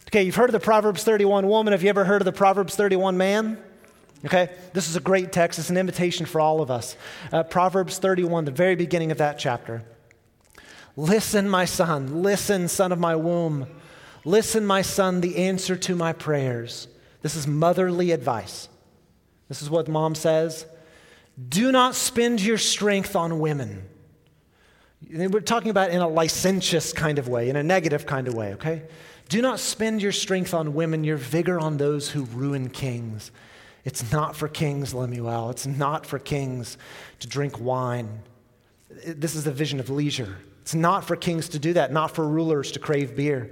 Okay, 0.09 0.23
you've 0.23 0.35
heard 0.35 0.49
of 0.49 0.53
the 0.53 0.61
Proverbs 0.61 1.05
31 1.05 1.49
woman. 1.49 1.73
Have 1.73 1.83
you 1.83 1.89
ever 1.89 2.05
heard 2.05 2.21
of 2.23 2.27
the 2.27 2.33
Proverbs 2.33 2.77
31 2.77 3.17
man? 3.17 3.59
Okay, 4.25 4.51
this 4.73 4.89
is 4.89 4.97
a 4.97 5.01
great 5.01 5.33
text. 5.33 5.59
It's 5.59 5.71
an 5.71 5.77
invitation 5.77 6.25
for 6.25 6.41
all 6.41 6.61
of 6.63 6.71
us. 6.71 6.97
Uh, 7.31 7.43
Proverbs 7.43 7.99
31, 7.99 8.47
the 8.47 8.51
very 8.51 8.75
beginning 8.75 9.11
of 9.11 9.19
that 9.19 9.39
chapter. 9.39 9.83
Listen, 10.97 11.49
my 11.49 11.65
son. 11.65 12.23
Listen, 12.23 12.69
son 12.69 12.93
of 12.93 12.99
my 12.99 13.17
womb. 13.17 13.67
Listen, 14.25 14.65
my 14.65 14.83
son, 14.83 15.21
the 15.21 15.37
answer 15.37 15.77
to 15.77 15.95
my 15.95 16.13
prayers. 16.13 16.89
This 17.21 17.37
is 17.37 17.47
motherly 17.47 18.13
advice. 18.13 18.69
This 19.49 19.61
is 19.61 19.69
what 19.69 19.89
mom 19.89 20.15
says. 20.15 20.65
Do 21.49 21.73
not 21.73 21.95
spend 21.95 22.41
your 22.41 22.59
strength 22.59 23.17
on 23.17 23.41
women. 23.41 23.89
We're 25.11 25.41
talking 25.41 25.71
about 25.71 25.91
in 25.91 26.01
a 26.01 26.09
licentious 26.09 26.93
kind 26.93 27.19
of 27.19 27.29
way, 27.29 27.49
in 27.49 27.57
a 27.57 27.63
negative 27.63 28.07
kind 28.07 28.29
of 28.29 28.35
way, 28.35 28.55
okay? 28.55 28.83
Do 29.29 29.41
not 29.43 29.59
spend 29.61 30.03
your 30.03 30.13
strength 30.13 30.55
on 30.55 30.75
women, 30.75 31.05
your 31.05 31.17
vigor 31.17 31.59
on 31.59 31.77
those 31.77 32.11
who 32.11 32.25
ruin 32.25 32.69
kings. 32.69 33.31
It's 33.85 34.11
not 34.13 34.37
for 34.37 34.49
kings, 34.49 34.95
Lemuel. 34.95 35.51
It's 35.51 35.67
not 35.67 36.07
for 36.07 36.19
kings 36.19 36.79
to 37.21 37.29
drink 37.29 37.61
wine. 37.61 38.21
This 39.07 39.35
is 39.35 39.45
the 39.45 39.53
vision 39.53 39.81
of 39.81 39.91
leisure. 39.91 40.37
It's 40.63 40.75
not 40.75 41.05
for 41.05 41.17
kings 41.17 41.49
to 41.51 41.59
do 41.59 41.75
that, 41.75 41.93
not 41.93 42.11
for 42.13 42.27
rulers 42.27 42.73
to 42.73 42.79
crave 42.79 43.15
beer 43.15 43.51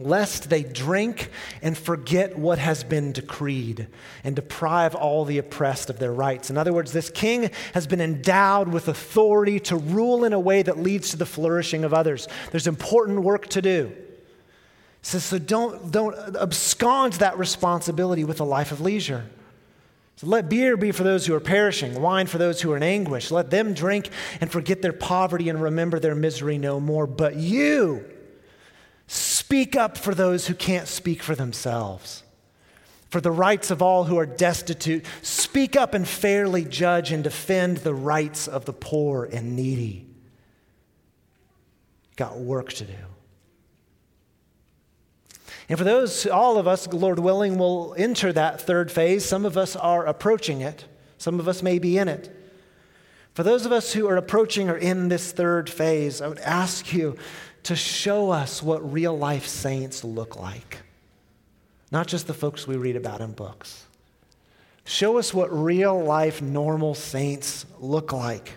lest 0.00 0.48
they 0.48 0.62
drink 0.62 1.30
and 1.60 1.76
forget 1.76 2.38
what 2.38 2.58
has 2.58 2.84
been 2.84 3.12
decreed 3.12 3.88
and 4.22 4.36
deprive 4.36 4.94
all 4.94 5.24
the 5.24 5.38
oppressed 5.38 5.90
of 5.90 5.98
their 5.98 6.12
rights. 6.12 6.50
In 6.50 6.58
other 6.58 6.72
words, 6.72 6.92
this 6.92 7.10
king 7.10 7.50
has 7.74 7.86
been 7.86 8.00
endowed 8.00 8.68
with 8.68 8.88
authority 8.88 9.58
to 9.60 9.76
rule 9.76 10.24
in 10.24 10.32
a 10.32 10.40
way 10.40 10.62
that 10.62 10.78
leads 10.78 11.10
to 11.10 11.16
the 11.16 11.26
flourishing 11.26 11.84
of 11.84 11.92
others. 11.92 12.28
There's 12.52 12.66
important 12.66 13.22
work 13.22 13.48
to 13.48 13.62
do. 13.62 13.92
So, 15.02 15.18
so 15.18 15.38
don't, 15.38 15.90
don't 15.90 16.36
abscond 16.36 17.14
that 17.14 17.38
responsibility 17.38 18.24
with 18.24 18.40
a 18.40 18.44
life 18.44 18.72
of 18.72 18.80
leisure. 18.80 19.24
So 20.16 20.26
let 20.26 20.48
beer 20.48 20.76
be 20.76 20.90
for 20.90 21.04
those 21.04 21.26
who 21.26 21.34
are 21.34 21.40
perishing, 21.40 22.00
wine 22.00 22.26
for 22.26 22.38
those 22.38 22.60
who 22.60 22.72
are 22.72 22.76
in 22.76 22.82
anguish. 22.82 23.30
Let 23.30 23.50
them 23.50 23.72
drink 23.72 24.10
and 24.40 24.50
forget 24.50 24.82
their 24.82 24.92
poverty 24.92 25.48
and 25.48 25.62
remember 25.62 26.00
their 26.00 26.16
misery 26.16 26.58
no 26.58 26.80
more. 26.80 27.06
But 27.06 27.36
you, 27.36 28.04
Speak 29.48 29.76
up 29.76 29.96
for 29.96 30.14
those 30.14 30.46
who 30.46 30.52
can't 30.52 30.86
speak 30.86 31.22
for 31.22 31.34
themselves, 31.34 32.22
for 33.08 33.18
the 33.18 33.30
rights 33.30 33.70
of 33.70 33.80
all 33.80 34.04
who 34.04 34.18
are 34.18 34.26
destitute. 34.26 35.06
Speak 35.22 35.74
up 35.74 35.94
and 35.94 36.06
fairly 36.06 36.66
judge 36.66 37.12
and 37.12 37.24
defend 37.24 37.78
the 37.78 37.94
rights 37.94 38.46
of 38.46 38.66
the 38.66 38.74
poor 38.74 39.24
and 39.24 39.56
needy. 39.56 40.06
Got 42.16 42.36
work 42.36 42.74
to 42.74 42.84
do. 42.84 42.92
And 45.70 45.78
for 45.78 45.84
those, 45.84 46.26
all 46.26 46.58
of 46.58 46.68
us, 46.68 46.86
Lord 46.86 47.18
willing, 47.18 47.56
will 47.56 47.94
enter 47.96 48.30
that 48.34 48.60
third 48.60 48.92
phase. 48.92 49.24
Some 49.24 49.46
of 49.46 49.56
us 49.56 49.74
are 49.76 50.04
approaching 50.04 50.60
it, 50.60 50.84
some 51.16 51.40
of 51.40 51.48
us 51.48 51.62
may 51.62 51.78
be 51.78 51.96
in 51.96 52.08
it. 52.08 52.34
For 53.32 53.44
those 53.44 53.64
of 53.64 53.70
us 53.70 53.92
who 53.92 54.08
are 54.08 54.16
approaching 54.16 54.68
or 54.68 54.76
in 54.76 55.08
this 55.08 55.30
third 55.30 55.70
phase, 55.70 56.20
I 56.20 56.26
would 56.26 56.40
ask 56.40 56.92
you 56.92 57.16
to 57.64 57.76
show 57.76 58.30
us 58.30 58.62
what 58.62 58.92
real 58.92 59.16
life 59.16 59.46
saints 59.46 60.04
look 60.04 60.38
like, 60.38 60.78
not 61.90 62.06
just 62.06 62.26
the 62.26 62.34
folks 62.34 62.66
we 62.66 62.76
read 62.76 62.96
about 62.96 63.20
in 63.20 63.32
books. 63.32 63.84
Show 64.84 65.18
us 65.18 65.34
what 65.34 65.52
real 65.52 66.02
life 66.02 66.40
normal 66.40 66.94
saints 66.94 67.66
look 67.78 68.12
like. 68.12 68.54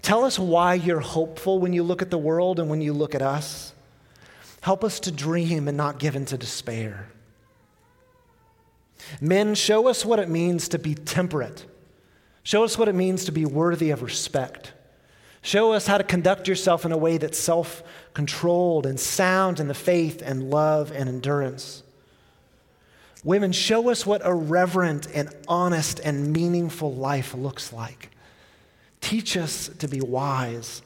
Tell 0.00 0.24
us 0.24 0.38
why 0.38 0.74
you're 0.74 1.00
hopeful 1.00 1.58
when 1.58 1.72
you 1.72 1.82
look 1.82 2.02
at 2.02 2.10
the 2.10 2.18
world 2.18 2.60
and 2.60 2.70
when 2.70 2.80
you 2.80 2.92
look 2.92 3.14
at 3.16 3.22
us. 3.22 3.72
Help 4.60 4.84
us 4.84 5.00
to 5.00 5.10
dream 5.10 5.66
and 5.66 5.76
not 5.76 5.98
give 5.98 6.14
in 6.14 6.24
to 6.26 6.38
despair. 6.38 7.08
Men, 9.20 9.54
show 9.54 9.88
us 9.88 10.04
what 10.04 10.18
it 10.18 10.28
means 10.28 10.68
to 10.68 10.78
be 10.78 10.94
temperate. 10.94 11.66
Show 12.42 12.64
us 12.64 12.78
what 12.78 12.88
it 12.88 12.94
means 12.94 13.24
to 13.24 13.32
be 13.32 13.44
worthy 13.44 13.90
of 13.90 14.02
respect. 14.02 14.72
Show 15.48 15.72
us 15.72 15.86
how 15.86 15.96
to 15.96 16.04
conduct 16.04 16.46
yourself 16.46 16.84
in 16.84 16.92
a 16.92 16.98
way 16.98 17.16
that's 17.16 17.38
self 17.38 17.82
controlled 18.12 18.84
and 18.84 19.00
sound 19.00 19.60
in 19.60 19.66
the 19.66 19.72
faith 19.72 20.20
and 20.22 20.50
love 20.50 20.92
and 20.92 21.08
endurance. 21.08 21.82
Women, 23.24 23.52
show 23.52 23.88
us 23.88 24.04
what 24.04 24.20
a 24.24 24.34
reverent 24.34 25.08
and 25.14 25.34
honest 25.48 26.00
and 26.00 26.34
meaningful 26.34 26.92
life 26.92 27.32
looks 27.32 27.72
like. 27.72 28.10
Teach 29.00 29.38
us 29.38 29.68
to 29.78 29.88
be 29.88 30.02
wise. 30.02 30.82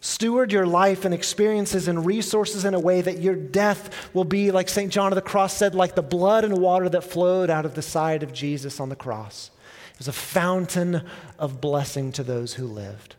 Steward 0.00 0.50
your 0.50 0.66
life 0.66 1.04
and 1.04 1.14
experiences 1.14 1.86
and 1.86 2.04
resources 2.04 2.64
in 2.64 2.74
a 2.74 2.80
way 2.80 3.00
that 3.00 3.20
your 3.20 3.36
death 3.36 4.12
will 4.12 4.24
be, 4.24 4.50
like 4.50 4.68
St. 4.68 4.92
John 4.92 5.12
of 5.12 5.16
the 5.16 5.22
Cross 5.22 5.54
said, 5.54 5.76
like 5.76 5.94
the 5.94 6.02
blood 6.02 6.42
and 6.42 6.58
water 6.58 6.88
that 6.88 7.04
flowed 7.04 7.48
out 7.48 7.64
of 7.64 7.76
the 7.76 7.82
side 7.82 8.24
of 8.24 8.32
Jesus 8.32 8.80
on 8.80 8.88
the 8.88 8.96
cross. 8.96 9.52
It 9.92 9.98
was 9.98 10.08
a 10.08 10.12
fountain 10.12 11.02
of 11.38 11.60
blessing 11.60 12.10
to 12.10 12.24
those 12.24 12.54
who 12.54 12.66
lived. 12.66 13.14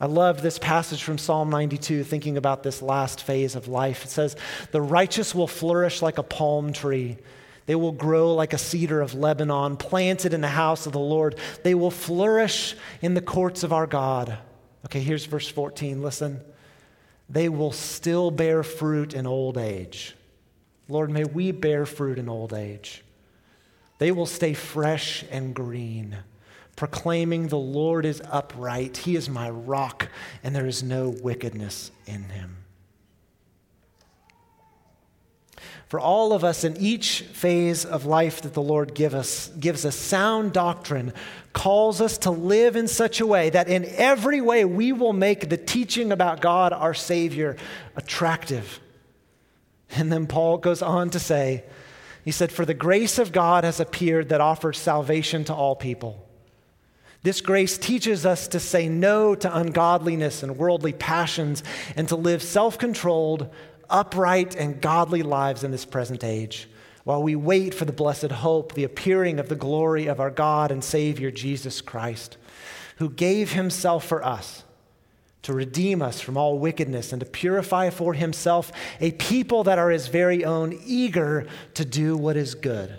I 0.00 0.06
love 0.06 0.40
this 0.40 0.58
passage 0.58 1.02
from 1.02 1.18
Psalm 1.18 1.50
92, 1.50 2.04
thinking 2.04 2.38
about 2.38 2.62
this 2.62 2.80
last 2.80 3.22
phase 3.22 3.54
of 3.54 3.68
life. 3.68 4.04
It 4.04 4.10
says, 4.10 4.34
The 4.70 4.80
righteous 4.80 5.34
will 5.34 5.46
flourish 5.46 6.00
like 6.00 6.16
a 6.16 6.22
palm 6.22 6.72
tree. 6.72 7.18
They 7.66 7.74
will 7.74 7.92
grow 7.92 8.34
like 8.34 8.54
a 8.54 8.58
cedar 8.58 9.02
of 9.02 9.14
Lebanon, 9.14 9.76
planted 9.76 10.32
in 10.32 10.40
the 10.40 10.48
house 10.48 10.86
of 10.86 10.92
the 10.92 10.98
Lord. 10.98 11.38
They 11.62 11.74
will 11.74 11.90
flourish 11.90 12.74
in 13.02 13.12
the 13.12 13.20
courts 13.20 13.62
of 13.62 13.74
our 13.74 13.86
God. 13.86 14.38
Okay, 14.86 15.00
here's 15.00 15.26
verse 15.26 15.48
14. 15.48 16.00
Listen. 16.00 16.40
They 17.28 17.48
will 17.48 17.70
still 17.70 18.30
bear 18.30 18.62
fruit 18.64 19.14
in 19.14 19.26
old 19.26 19.56
age. 19.56 20.16
Lord, 20.88 21.10
may 21.10 21.24
we 21.24 21.52
bear 21.52 21.86
fruit 21.86 22.18
in 22.18 22.28
old 22.28 22.52
age. 22.52 23.04
They 23.98 24.10
will 24.10 24.26
stay 24.26 24.54
fresh 24.54 25.24
and 25.30 25.54
green 25.54 26.16
proclaiming, 26.80 27.48
The 27.48 27.58
Lord 27.58 28.06
is 28.06 28.22
upright, 28.30 28.96
He 28.96 29.14
is 29.14 29.28
my 29.28 29.50
rock, 29.50 30.08
and 30.42 30.56
there 30.56 30.66
is 30.66 30.82
no 30.82 31.10
wickedness 31.10 31.90
in 32.06 32.22
Him. 32.22 32.56
For 35.88 36.00
all 36.00 36.32
of 36.32 36.42
us 36.42 36.64
in 36.64 36.78
each 36.78 37.20
phase 37.20 37.84
of 37.84 38.06
life 38.06 38.40
that 38.40 38.54
the 38.54 38.62
Lord 38.62 38.94
give 38.94 39.14
us, 39.14 39.48
gives 39.60 39.84
us 39.84 39.94
sound 39.94 40.54
doctrine, 40.54 41.12
calls 41.52 42.00
us 42.00 42.16
to 42.18 42.30
live 42.30 42.76
in 42.76 42.88
such 42.88 43.20
a 43.20 43.26
way 43.26 43.50
that 43.50 43.68
in 43.68 43.84
every 43.84 44.40
way 44.40 44.64
we 44.64 44.90
will 44.90 45.12
make 45.12 45.50
the 45.50 45.58
teaching 45.58 46.10
about 46.10 46.40
God, 46.40 46.72
our 46.72 46.94
Savior, 46.94 47.58
attractive. 47.94 48.80
And 49.90 50.10
then 50.10 50.26
Paul 50.26 50.56
goes 50.56 50.80
on 50.80 51.10
to 51.10 51.18
say, 51.18 51.62
he 52.24 52.30
said, 52.30 52.50
For 52.50 52.64
the 52.64 52.72
grace 52.72 53.18
of 53.18 53.32
God 53.32 53.64
has 53.64 53.80
appeared 53.80 54.30
that 54.30 54.40
offers 54.40 54.78
salvation 54.78 55.44
to 55.44 55.54
all 55.54 55.76
people. 55.76 56.26
This 57.22 57.40
grace 57.40 57.76
teaches 57.76 58.24
us 58.24 58.48
to 58.48 58.60
say 58.60 58.88
no 58.88 59.34
to 59.34 59.56
ungodliness 59.56 60.42
and 60.42 60.56
worldly 60.56 60.92
passions 60.92 61.62
and 61.96 62.08
to 62.08 62.16
live 62.16 62.42
self 62.42 62.78
controlled, 62.78 63.52
upright, 63.90 64.56
and 64.56 64.80
godly 64.80 65.22
lives 65.22 65.62
in 65.62 65.70
this 65.70 65.84
present 65.84 66.24
age 66.24 66.68
while 67.04 67.22
we 67.22 67.34
wait 67.34 67.74
for 67.74 67.84
the 67.84 67.92
blessed 67.92 68.30
hope, 68.30 68.74
the 68.74 68.84
appearing 68.84 69.38
of 69.38 69.48
the 69.48 69.56
glory 69.56 70.06
of 70.06 70.20
our 70.20 70.30
God 70.30 70.70
and 70.70 70.84
Savior 70.84 71.30
Jesus 71.30 71.80
Christ, 71.80 72.36
who 72.96 73.08
gave 73.08 73.52
himself 73.52 74.04
for 74.04 74.24
us 74.24 74.64
to 75.42 75.54
redeem 75.54 76.02
us 76.02 76.20
from 76.20 76.36
all 76.36 76.58
wickedness 76.58 77.12
and 77.12 77.20
to 77.20 77.26
purify 77.26 77.88
for 77.88 78.12
himself 78.12 78.70
a 79.00 79.12
people 79.12 79.64
that 79.64 79.78
are 79.78 79.90
his 79.90 80.08
very 80.08 80.44
own, 80.44 80.78
eager 80.84 81.46
to 81.74 81.84
do 81.84 82.16
what 82.16 82.36
is 82.36 82.54
good. 82.54 82.98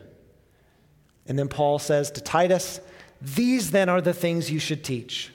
And 1.27 1.37
then 1.37 1.47
Paul 1.47 1.77
says 1.77 2.09
to 2.11 2.21
Titus, 2.21 2.79
these 3.21 3.71
then 3.71 3.89
are 3.89 4.01
the 4.01 4.13
things 4.13 4.51
you 4.51 4.59
should 4.59 4.83
teach. 4.83 5.31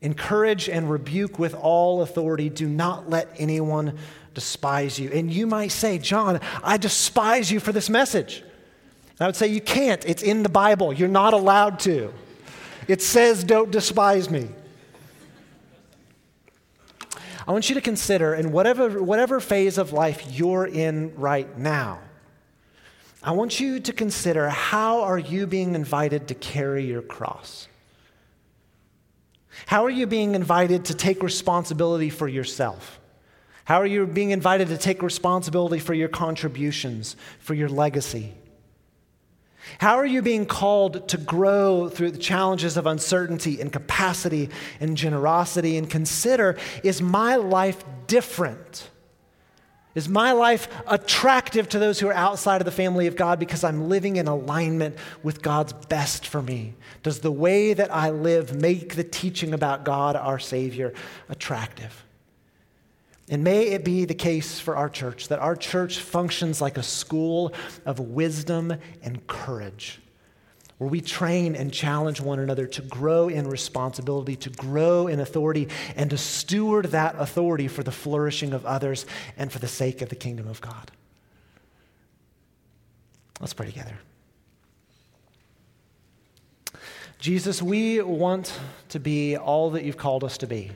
Encourage 0.00 0.68
and 0.68 0.90
rebuke 0.90 1.38
with 1.38 1.54
all 1.54 2.02
authority. 2.02 2.48
Do 2.48 2.68
not 2.68 3.08
let 3.08 3.28
anyone 3.38 3.96
despise 4.34 4.98
you. 4.98 5.10
And 5.10 5.32
you 5.32 5.46
might 5.46 5.72
say, 5.72 5.98
John, 5.98 6.40
I 6.62 6.76
despise 6.76 7.50
you 7.50 7.60
for 7.60 7.72
this 7.72 7.88
message. 7.88 8.40
And 8.40 9.20
I 9.22 9.26
would 9.26 9.36
say, 9.36 9.46
You 9.46 9.60
can't. 9.60 10.04
It's 10.04 10.22
in 10.22 10.42
the 10.42 10.48
Bible. 10.48 10.92
You're 10.92 11.08
not 11.08 11.32
allowed 11.32 11.78
to. 11.80 12.12
It 12.86 13.02
says, 13.02 13.44
Don't 13.44 13.70
despise 13.70 14.28
me. 14.30 14.48
I 17.48 17.52
want 17.52 17.68
you 17.68 17.76
to 17.76 17.80
consider 17.80 18.34
in 18.34 18.50
whatever, 18.50 19.02
whatever 19.02 19.38
phase 19.40 19.78
of 19.78 19.92
life 19.92 20.32
you're 20.32 20.66
in 20.66 21.14
right 21.16 21.56
now, 21.56 22.00
I 23.22 23.32
want 23.32 23.58
you 23.58 23.80
to 23.80 23.92
consider 23.92 24.48
how 24.48 25.02
are 25.02 25.18
you 25.18 25.46
being 25.46 25.74
invited 25.74 26.28
to 26.28 26.34
carry 26.34 26.86
your 26.86 27.02
cross? 27.02 27.68
How 29.66 29.84
are 29.84 29.90
you 29.90 30.06
being 30.06 30.34
invited 30.34 30.86
to 30.86 30.94
take 30.94 31.22
responsibility 31.22 32.10
for 32.10 32.28
yourself? 32.28 33.00
How 33.64 33.80
are 33.80 33.86
you 33.86 34.06
being 34.06 34.30
invited 34.30 34.68
to 34.68 34.78
take 34.78 35.02
responsibility 35.02 35.78
for 35.78 35.94
your 35.94 36.08
contributions, 36.08 37.16
for 37.40 37.54
your 37.54 37.68
legacy? 37.68 38.34
How 39.78 39.96
are 39.96 40.06
you 40.06 40.22
being 40.22 40.46
called 40.46 41.08
to 41.08 41.16
grow 41.16 41.88
through 41.88 42.12
the 42.12 42.18
challenges 42.18 42.76
of 42.76 42.86
uncertainty 42.86 43.60
and 43.60 43.72
capacity 43.72 44.50
and 44.78 44.96
generosity? 44.96 45.76
And 45.76 45.90
consider 45.90 46.56
is 46.84 47.02
my 47.02 47.36
life 47.36 47.82
different? 48.06 48.88
Is 49.96 50.10
my 50.10 50.32
life 50.32 50.68
attractive 50.86 51.70
to 51.70 51.78
those 51.78 51.98
who 51.98 52.08
are 52.08 52.14
outside 52.14 52.60
of 52.60 52.66
the 52.66 52.70
family 52.70 53.06
of 53.06 53.16
God 53.16 53.38
because 53.38 53.64
I'm 53.64 53.88
living 53.88 54.16
in 54.16 54.28
alignment 54.28 54.94
with 55.22 55.40
God's 55.40 55.72
best 55.72 56.26
for 56.26 56.42
me? 56.42 56.74
Does 57.02 57.20
the 57.20 57.32
way 57.32 57.72
that 57.72 57.92
I 57.92 58.10
live 58.10 58.54
make 58.54 58.94
the 58.94 59.02
teaching 59.02 59.54
about 59.54 59.86
God, 59.86 60.14
our 60.14 60.38
Savior, 60.38 60.92
attractive? 61.30 62.04
And 63.30 63.42
may 63.42 63.68
it 63.68 63.86
be 63.86 64.04
the 64.04 64.14
case 64.14 64.60
for 64.60 64.76
our 64.76 64.90
church 64.90 65.28
that 65.28 65.38
our 65.38 65.56
church 65.56 65.98
functions 65.98 66.60
like 66.60 66.76
a 66.76 66.82
school 66.82 67.54
of 67.86 67.98
wisdom 67.98 68.74
and 69.02 69.26
courage 69.26 70.00
where 70.78 70.90
we 70.90 71.00
train 71.00 71.56
and 71.56 71.72
challenge 71.72 72.20
one 72.20 72.38
another 72.38 72.66
to 72.66 72.82
grow 72.82 73.28
in 73.28 73.48
responsibility, 73.48 74.36
to 74.36 74.50
grow 74.50 75.06
in 75.06 75.20
authority, 75.20 75.68
and 75.96 76.10
to 76.10 76.18
steward 76.18 76.86
that 76.86 77.14
authority 77.18 77.66
for 77.66 77.82
the 77.82 77.92
flourishing 77.92 78.52
of 78.52 78.66
others 78.66 79.06
and 79.38 79.50
for 79.50 79.58
the 79.58 79.68
sake 79.68 80.02
of 80.02 80.10
the 80.10 80.16
kingdom 80.16 80.46
of 80.48 80.60
God. 80.60 80.90
Let's 83.40 83.54
pray 83.54 83.66
together. 83.66 83.98
Jesus, 87.18 87.62
we 87.62 88.02
want 88.02 88.52
to 88.90 89.00
be 89.00 89.36
all 89.36 89.70
that 89.70 89.84
you've 89.84 89.96
called 89.96 90.24
us 90.24 90.38
to 90.38 90.46
be. 90.46 90.72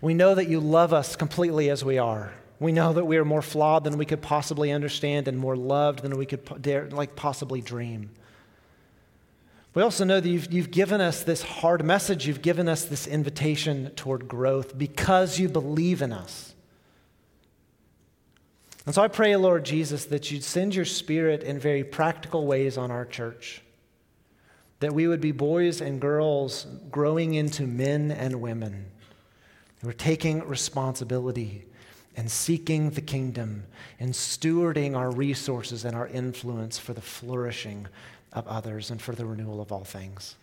We 0.00 0.14
know 0.14 0.34
that 0.34 0.48
you 0.48 0.60
love 0.60 0.94
us 0.94 1.14
completely 1.14 1.68
as 1.68 1.84
we 1.84 1.98
are. 1.98 2.32
We 2.58 2.72
know 2.72 2.94
that 2.94 3.04
we 3.04 3.18
are 3.18 3.24
more 3.24 3.42
flawed 3.42 3.84
than 3.84 3.98
we 3.98 4.06
could 4.06 4.22
possibly 4.22 4.70
understand 4.72 5.28
and 5.28 5.38
more 5.38 5.56
loved 5.56 6.02
than 6.02 6.16
we 6.16 6.26
could 6.26 6.62
dare, 6.62 6.88
like 6.90 7.16
possibly 7.16 7.60
dream. 7.60 8.10
We 9.72 9.82
also 9.82 10.04
know 10.04 10.18
that 10.18 10.28
you've, 10.28 10.52
you've 10.52 10.70
given 10.70 11.00
us 11.00 11.22
this 11.22 11.42
hard 11.42 11.84
message. 11.84 12.26
You've 12.26 12.42
given 12.42 12.68
us 12.68 12.84
this 12.84 13.06
invitation 13.06 13.90
toward 13.94 14.26
growth 14.26 14.76
because 14.76 15.38
you 15.38 15.48
believe 15.48 16.02
in 16.02 16.12
us. 16.12 16.54
And 18.84 18.94
so 18.94 19.02
I 19.02 19.08
pray, 19.08 19.36
Lord 19.36 19.64
Jesus, 19.64 20.06
that 20.06 20.30
you'd 20.30 20.42
send 20.42 20.74
your 20.74 20.84
spirit 20.84 21.44
in 21.44 21.58
very 21.60 21.84
practical 21.84 22.46
ways 22.46 22.76
on 22.76 22.90
our 22.90 23.04
church. 23.04 23.62
That 24.80 24.94
we 24.94 25.06
would 25.06 25.20
be 25.20 25.32
boys 25.32 25.80
and 25.80 26.00
girls 26.00 26.66
growing 26.90 27.34
into 27.34 27.62
men 27.64 28.10
and 28.10 28.40
women 28.40 28.86
who 29.80 29.90
are 29.90 29.92
taking 29.92 30.46
responsibility 30.48 31.66
and 32.16 32.28
seeking 32.28 32.90
the 32.90 33.00
kingdom 33.00 33.64
and 34.00 34.12
stewarding 34.12 34.96
our 34.96 35.12
resources 35.12 35.84
and 35.84 35.94
our 35.94 36.08
influence 36.08 36.78
for 36.78 36.92
the 36.92 37.00
flourishing 37.00 37.86
of 38.32 38.46
others 38.46 38.90
and 38.90 39.00
for 39.00 39.14
the 39.14 39.26
renewal 39.26 39.60
of 39.60 39.72
all 39.72 39.84
things. 39.84 40.36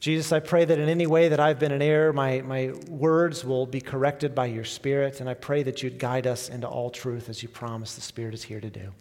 Jesus, 0.00 0.30
I 0.30 0.38
pray 0.38 0.64
that 0.64 0.78
in 0.78 0.88
any 0.88 1.06
way 1.06 1.28
that 1.28 1.40
I've 1.40 1.58
been 1.58 1.72
in 1.72 1.82
error, 1.82 2.12
my, 2.12 2.40
my 2.42 2.72
words 2.88 3.44
will 3.44 3.66
be 3.66 3.80
corrected 3.80 4.34
by 4.34 4.46
your 4.46 4.64
Spirit, 4.64 5.20
and 5.20 5.28
I 5.28 5.34
pray 5.34 5.64
that 5.64 5.82
you'd 5.82 5.98
guide 5.98 6.26
us 6.26 6.48
into 6.48 6.68
all 6.68 6.90
truth 6.90 7.28
as 7.28 7.42
you 7.42 7.48
promise 7.48 7.94
the 7.94 8.00
Spirit 8.00 8.34
is 8.34 8.44
here 8.44 8.60
to 8.60 8.70
do. 8.70 8.92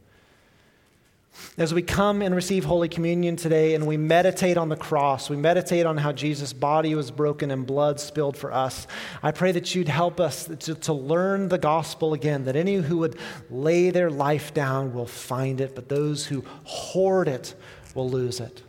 As 1.58 1.74
we 1.74 1.82
come 1.82 2.22
and 2.22 2.36
receive 2.36 2.66
Holy 2.66 2.88
Communion 2.88 3.36
today 3.36 3.74
and 3.74 3.88
we 3.88 3.98
meditate 3.98 4.58
on 4.58 4.70
the 4.70 4.76
cross, 4.76 5.28
we 5.28 5.38
meditate 5.38 5.88
on 5.88 5.98
how 5.98 6.12
Jesus' 6.12 6.54
body 6.54 6.94
was 6.94 7.10
broken 7.10 7.50
and 7.50 7.66
blood 7.66 8.00
spilled 8.00 8.38
for 8.38 8.54
us, 8.54 8.86
I 9.24 9.32
pray 9.32 9.52
that 9.54 9.74
you'd 9.74 9.88
help 9.88 10.20
us 10.20 10.46
to, 10.46 10.76
to 10.76 10.94
learn 10.94 11.48
the 11.48 11.58
gospel 11.58 12.14
again, 12.14 12.46
that 12.46 12.56
any 12.56 12.76
who 12.76 13.00
would 13.00 13.18
lay 13.50 13.90
their 13.90 14.12
life 14.12 14.54
down 14.54 14.94
will 14.94 15.08
find 15.08 15.60
it, 15.60 15.74
but 15.74 15.90
those 15.90 16.28
who 16.28 16.44
hoard 16.64 17.28
it 17.28 17.56
will 17.96 18.10
lose 18.10 18.40
it. 18.40 18.62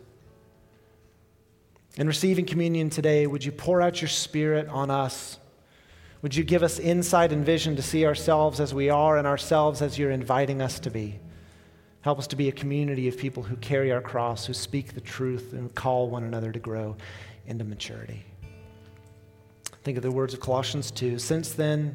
In 1.99 2.07
receiving 2.07 2.47
communion 2.47 2.89
today, 2.89 3.27
would 3.27 3.45
you 3.45 3.53
pour 3.53 3.83
out 3.83 4.01
your 4.01 4.09
spirit 4.09 4.67
on 4.69 4.91
us? 4.91 5.39
Would 6.23 6.35
you 6.35 6.43
give 6.43 6.63
us 6.63 6.79
insight 6.79 7.33
and 7.33 7.45
vision 7.45 7.77
to 7.77 7.83
see 7.83 8.07
ourselves 8.07 8.61
as 8.61 8.73
we 8.73 8.89
are 8.89 9.19
and 9.19 9.27
ourselves 9.27 9.83
as 9.83 9.99
you're 9.99 10.11
inviting 10.11 10.63
us 10.63 10.81
to 10.81 10.91
be? 10.91 11.21
Help 12.09 12.19
us 12.19 12.27
to 12.27 12.37
be 12.37 12.49
a 12.49 12.53
community 12.53 13.07
of 13.07 13.19
people 13.19 13.43
who 13.43 13.55
carry 13.57 13.93
our 13.93 14.01
cross, 14.01 14.47
who 14.47 14.55
speak 14.55 14.95
the 14.95 15.01
truth, 15.03 15.53
and 15.53 15.75
call 15.75 16.09
one 16.09 16.25
another 16.25 16.51
to 16.51 16.59
grow 16.59 16.97
into 17.47 17.65
maturity. 17.65 18.25
Think 19.83 19.99
of 19.99 20.03
the 20.03 20.11
words 20.11 20.33
of 20.33 20.41
Colossians 20.41 20.91
2. 20.91 21.19
Since 21.19 21.53
then, 21.53 21.95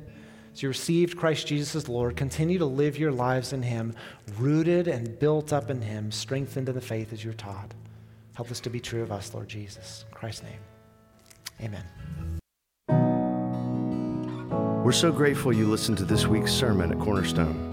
as 0.54 0.62
you 0.62 0.69
received 0.69 1.17
Christ 1.17 1.47
Jesus 1.47 1.73
as 1.76 1.89
Lord, 1.89 2.15
continue 2.15 2.60
to 2.60 2.65
live 2.65 2.95
your 2.95 3.12
lives 3.12 3.54
in 3.54 3.63
Him, 3.63 3.95
rooted 4.38 4.88
and 4.88 5.17
built 5.17 5.52
up 5.52 5.71
in 5.71 5.82
Him, 5.82 6.12
strengthened 6.12 6.69
in 6.69 6.76
the 6.76 6.80
faith 6.80 7.12
as 7.12 7.23
you're 7.23 7.34
taught. 7.34 7.73
Help 8.36 8.49
this 8.49 8.60
to 8.60 8.69
be 8.69 8.80
true 8.80 9.02
of 9.02 9.12
us, 9.12 9.34
Lord 9.34 9.49
Jesus. 9.49 10.06
In 10.08 10.13
Christ's 10.13 10.43
name, 10.43 10.60
amen. 11.60 11.86
We're 14.86 14.91
so 14.91 15.12
grateful 15.12 15.52
you 15.52 15.65
listened 15.65 15.97
to 15.97 16.06
this 16.06 16.28
week's 16.28 16.54
sermon 16.54 16.91
at 16.91 16.99
Cornerstone. 16.99 17.72